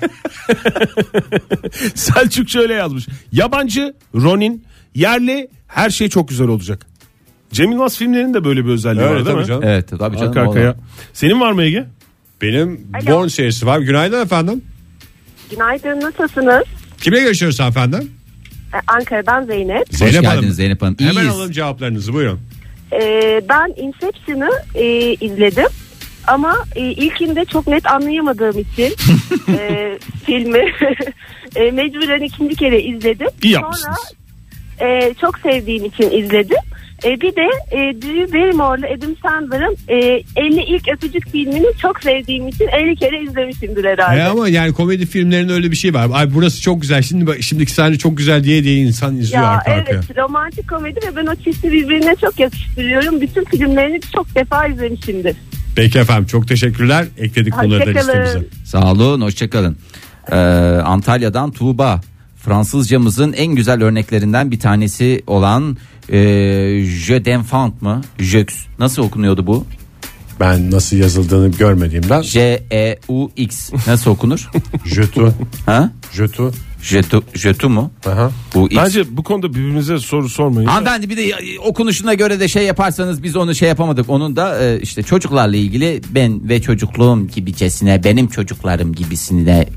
[1.95, 3.07] Selçuk şöyle yazmış.
[3.31, 4.63] Yabancı, Ronin,
[4.95, 6.85] yerli her şey çok güzel olacak.
[7.51, 9.47] Cem Yılmaz filmlerinin de böyle bir özelliği Öyle var değil tabii mi?
[9.47, 9.63] canım.
[9.63, 10.29] Evet tabii canım.
[10.29, 10.75] Arka arkaya.
[11.13, 11.85] Senin var mı Ege?
[12.41, 13.15] Benim Alo.
[13.15, 13.79] Born serisi var.
[13.79, 14.61] Günaydın efendim.
[15.51, 16.63] Günaydın nasılsınız?
[17.01, 18.11] Kimle görüşüyoruz efendim?
[18.73, 19.89] Ee, Ankara'dan Zeynep.
[19.91, 20.51] Hoş Zeynep geldiniz Hanım.
[20.51, 20.95] Zeynep Hanım.
[20.99, 21.33] Hemen İyiyiz.
[21.35, 22.39] alalım cevaplarınızı buyurun.
[22.93, 25.67] Ee, ben Inception'ı e, izledim.
[26.27, 28.83] Ama e, ilkinde çok net anlayamadığım için
[29.57, 30.63] e, filmi
[31.55, 33.27] e, mecburen ikinci kere izledim.
[33.43, 34.13] İyi Sonra yapmışsınız.
[34.79, 36.57] e, çok sevdiğim için izledim.
[37.05, 42.47] E, bir de e, Drew Barrymore'la Adam Sandler'ın e, 50 ilk öpücük filmini çok sevdiğim
[42.47, 44.19] için 50 kere izlemişimdir herhalde.
[44.19, 46.07] E ama yani komedi filmlerinin öyle bir şey var.
[46.13, 47.01] Ay burası çok güzel.
[47.01, 50.23] Şimdi bak- şimdiki sahne çok güzel diye diye insan izliyor Ya arka evet arkaya.
[50.23, 53.21] romantik komedi ve ben o çifti birbirine çok yakıştırıyorum.
[53.21, 55.35] Bütün filmlerini çok defa izlemişimdir.
[55.75, 57.05] Peki efendim çok teşekkürler.
[57.17, 58.43] Ekledik bunları da listemize.
[58.65, 59.77] Sağ olun hoşçakalın.
[60.31, 60.35] Ee,
[60.85, 62.01] Antalya'dan Tuğba.
[62.37, 65.77] Fransızcamızın en güzel örneklerinden bir tanesi olan
[66.09, 66.19] e,
[66.85, 68.01] Je d'enfant mı?
[68.19, 68.65] Jeux.
[68.79, 69.65] Nasıl okunuyordu bu?
[70.39, 73.71] Ben nasıl yazıldığını görmediğimden J-E-U-X.
[73.87, 74.49] Nasıl okunur?
[74.85, 75.33] jötu,
[75.65, 75.91] ha?
[76.13, 76.53] jötu.
[76.81, 77.91] Jetu, jetu mu?
[78.05, 78.31] Aha.
[78.55, 78.77] Bu X.
[78.77, 80.67] Bence bu konuda birbirimize soru sormayın.
[80.67, 84.09] Hanımefendi bir de okunuşuna göre de şey yaparsanız biz onu şey yapamadık.
[84.09, 89.67] Onun da e, işte çocuklarla ilgili ben ve çocukluğum gibicesine benim çocuklarım gibisine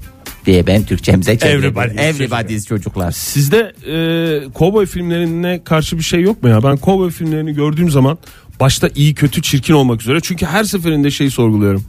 [0.50, 1.78] diye ben Türkçemize çevirdim.
[1.78, 3.12] Everybody's Everybody's çocuklar.
[3.12, 6.62] Sizde e, kovboy filmlerine karşı bir şey yok mu ya?
[6.62, 8.18] Ben kovboy filmlerini gördüğüm zaman
[8.60, 10.18] başta iyi kötü çirkin olmak üzere.
[10.22, 11.84] Çünkü her seferinde şeyi sorguluyorum.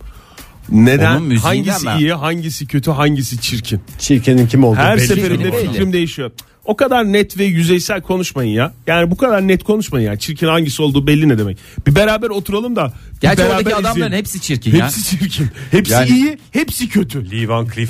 [0.69, 1.91] Neden hangisi mi?
[1.99, 3.81] iyi hangisi kötü hangisi çirkin?
[3.99, 5.07] Çirkenin kim olduğu Her belli.
[5.07, 5.67] seferinde belli.
[5.67, 6.31] fikrim değişiyor.
[6.65, 8.73] O kadar net ve yüzeysel konuşmayın ya.
[8.87, 10.15] Yani bu kadar net konuşmayın ya.
[10.19, 11.57] Çirkin hangisi olduğu belli ne demek.
[11.87, 12.93] Bir beraber oturalım da.
[13.15, 14.17] bir Gerçi beraber oradaki adamların izleyelim.
[14.17, 14.85] hepsi çirkin ya.
[14.85, 15.47] Hepsi çirkin.
[15.71, 17.31] Hepsi Yani- iyi, hepsi kötü.
[17.31, 17.89] Lee Van Cleef.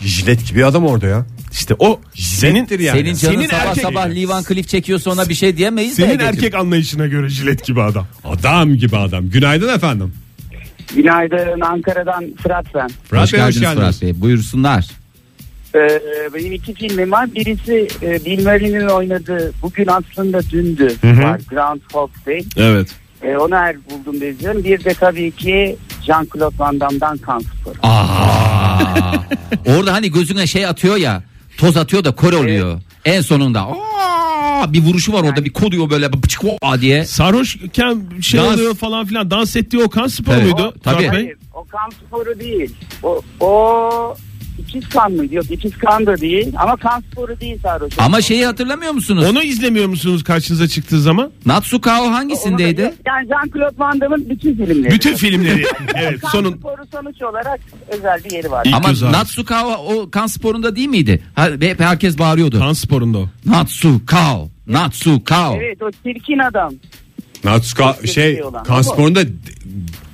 [0.00, 1.26] Jilet gibi adam orada ya.
[1.52, 2.98] İşte o senin Jilettir yani.
[2.98, 5.94] Senin canın Senin sabah erkek- sabah Lee Van Cleef çekiyorsa ona bir şey diyemeyiz.
[5.94, 8.06] senin erkek anlayışına göre jilet gibi adam.
[8.24, 9.30] Adam gibi adam.
[9.30, 10.12] Günaydın efendim.
[10.96, 12.88] Günaydın Ankara'dan Fırat ben.
[13.04, 13.74] Fırat Hoş Bey hoş geldiniz.
[13.74, 14.20] Fırat Bey.
[14.20, 14.86] Buyursunlar.
[15.74, 15.88] Ee,
[16.34, 17.34] benim iki filmim var.
[17.34, 21.40] Birisi e, Bill Murray'nin oynadığı Bugün Aslında Dündü var.
[21.50, 22.42] Groundhog Day.
[22.56, 22.88] Evet.
[23.22, 24.64] Ee, onu her bulduğumda izliyorum.
[24.64, 25.76] Bir de tabii ki
[26.14, 27.74] Jean-Claude Van Damme'dan Kan Sporu.
[27.82, 29.12] Aa.
[29.76, 31.22] Orada hani gözüne şey atıyor ya.
[31.58, 32.80] Toz atıyor da kor oluyor.
[33.04, 33.60] En sonunda.
[33.62, 37.04] Aa, bir vuruşu var orada bir koduyor böyle bıçık aa diye.
[37.04, 38.54] Sarhoşken şey Dans.
[38.54, 40.44] oluyor falan filan dans ettiği Okan Spor Evet.
[40.44, 40.74] muydu?
[40.84, 40.96] Tabii.
[40.98, 41.22] Fırat Bey?
[41.22, 42.74] Hayır o Kan Sporu değil.
[43.02, 44.16] O, o
[44.68, 45.34] ikiz kan mıydı?
[45.34, 46.52] Yok ikiz kan da değil.
[46.58, 47.92] Ama Kan Sporu değil sarhoş.
[47.98, 49.24] Ama şeyi hatırlamıyor musunuz?
[49.30, 51.30] Onu izlemiyor musunuz karşınıza çıktığı zaman?
[51.46, 52.94] Natsukao Onu da- hangisindeydi?
[53.06, 54.90] Yani Jean-Claude Van Damme'ın bütün filmleri.
[54.94, 55.64] Bütün filmleri.
[55.94, 56.56] evet Kan sonun.
[56.56, 58.64] Sporu sonuç olarak özel bir yeri var.
[58.66, 59.18] İlk Ama göz ağrısı.
[59.18, 61.22] Natsukao o kan sporunda değil miydi?
[61.34, 62.58] Ha, hep herkes bağırıyordu.
[62.58, 63.28] Kan sporunda o.
[63.46, 64.48] Natsukao.
[64.66, 65.56] Natsukao.
[65.56, 66.74] Evet o çirkin adam.
[67.44, 68.64] Natsuka şey olan.
[68.64, 69.32] kan sporunda d-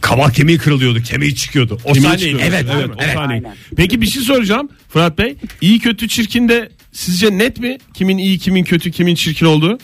[0.01, 1.03] kabak kemiği kırılıyordu.
[1.03, 1.79] Kemiği çıkıyordu.
[1.85, 2.41] O Kemiği sahne çıkıyor.
[2.41, 3.33] evet, evet, evet, o sahne.
[3.33, 3.57] aynen.
[3.77, 5.37] Peki bir şey soracağım Fırat Bey.
[5.61, 7.79] İyi kötü çirkin de sizce net mi?
[7.95, 9.79] Kimin iyi kimin kötü kimin çirkin olduğu?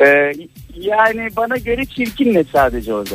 [0.00, 0.32] Ee,
[0.80, 3.14] yani bana göre çirkin ne sadece orada.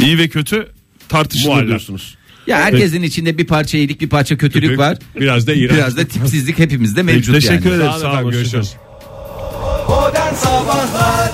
[0.00, 0.68] İyi ve kötü
[1.08, 1.68] tartışılır Muallak.
[1.68, 2.16] diyorsunuz.
[2.46, 4.98] Ya herkesin içinde bir parça iyilik bir parça kötülük var.
[5.20, 5.72] Biraz da iğrenç.
[5.72, 7.74] Biraz da tipsizlik hepimizde mevcut Teşekkür yani.
[7.76, 7.90] ederim.
[7.90, 8.30] Sağ olun Sağ olun.
[8.30, 8.74] görüşürüz.
[9.88, 11.30] Modern Sabahlar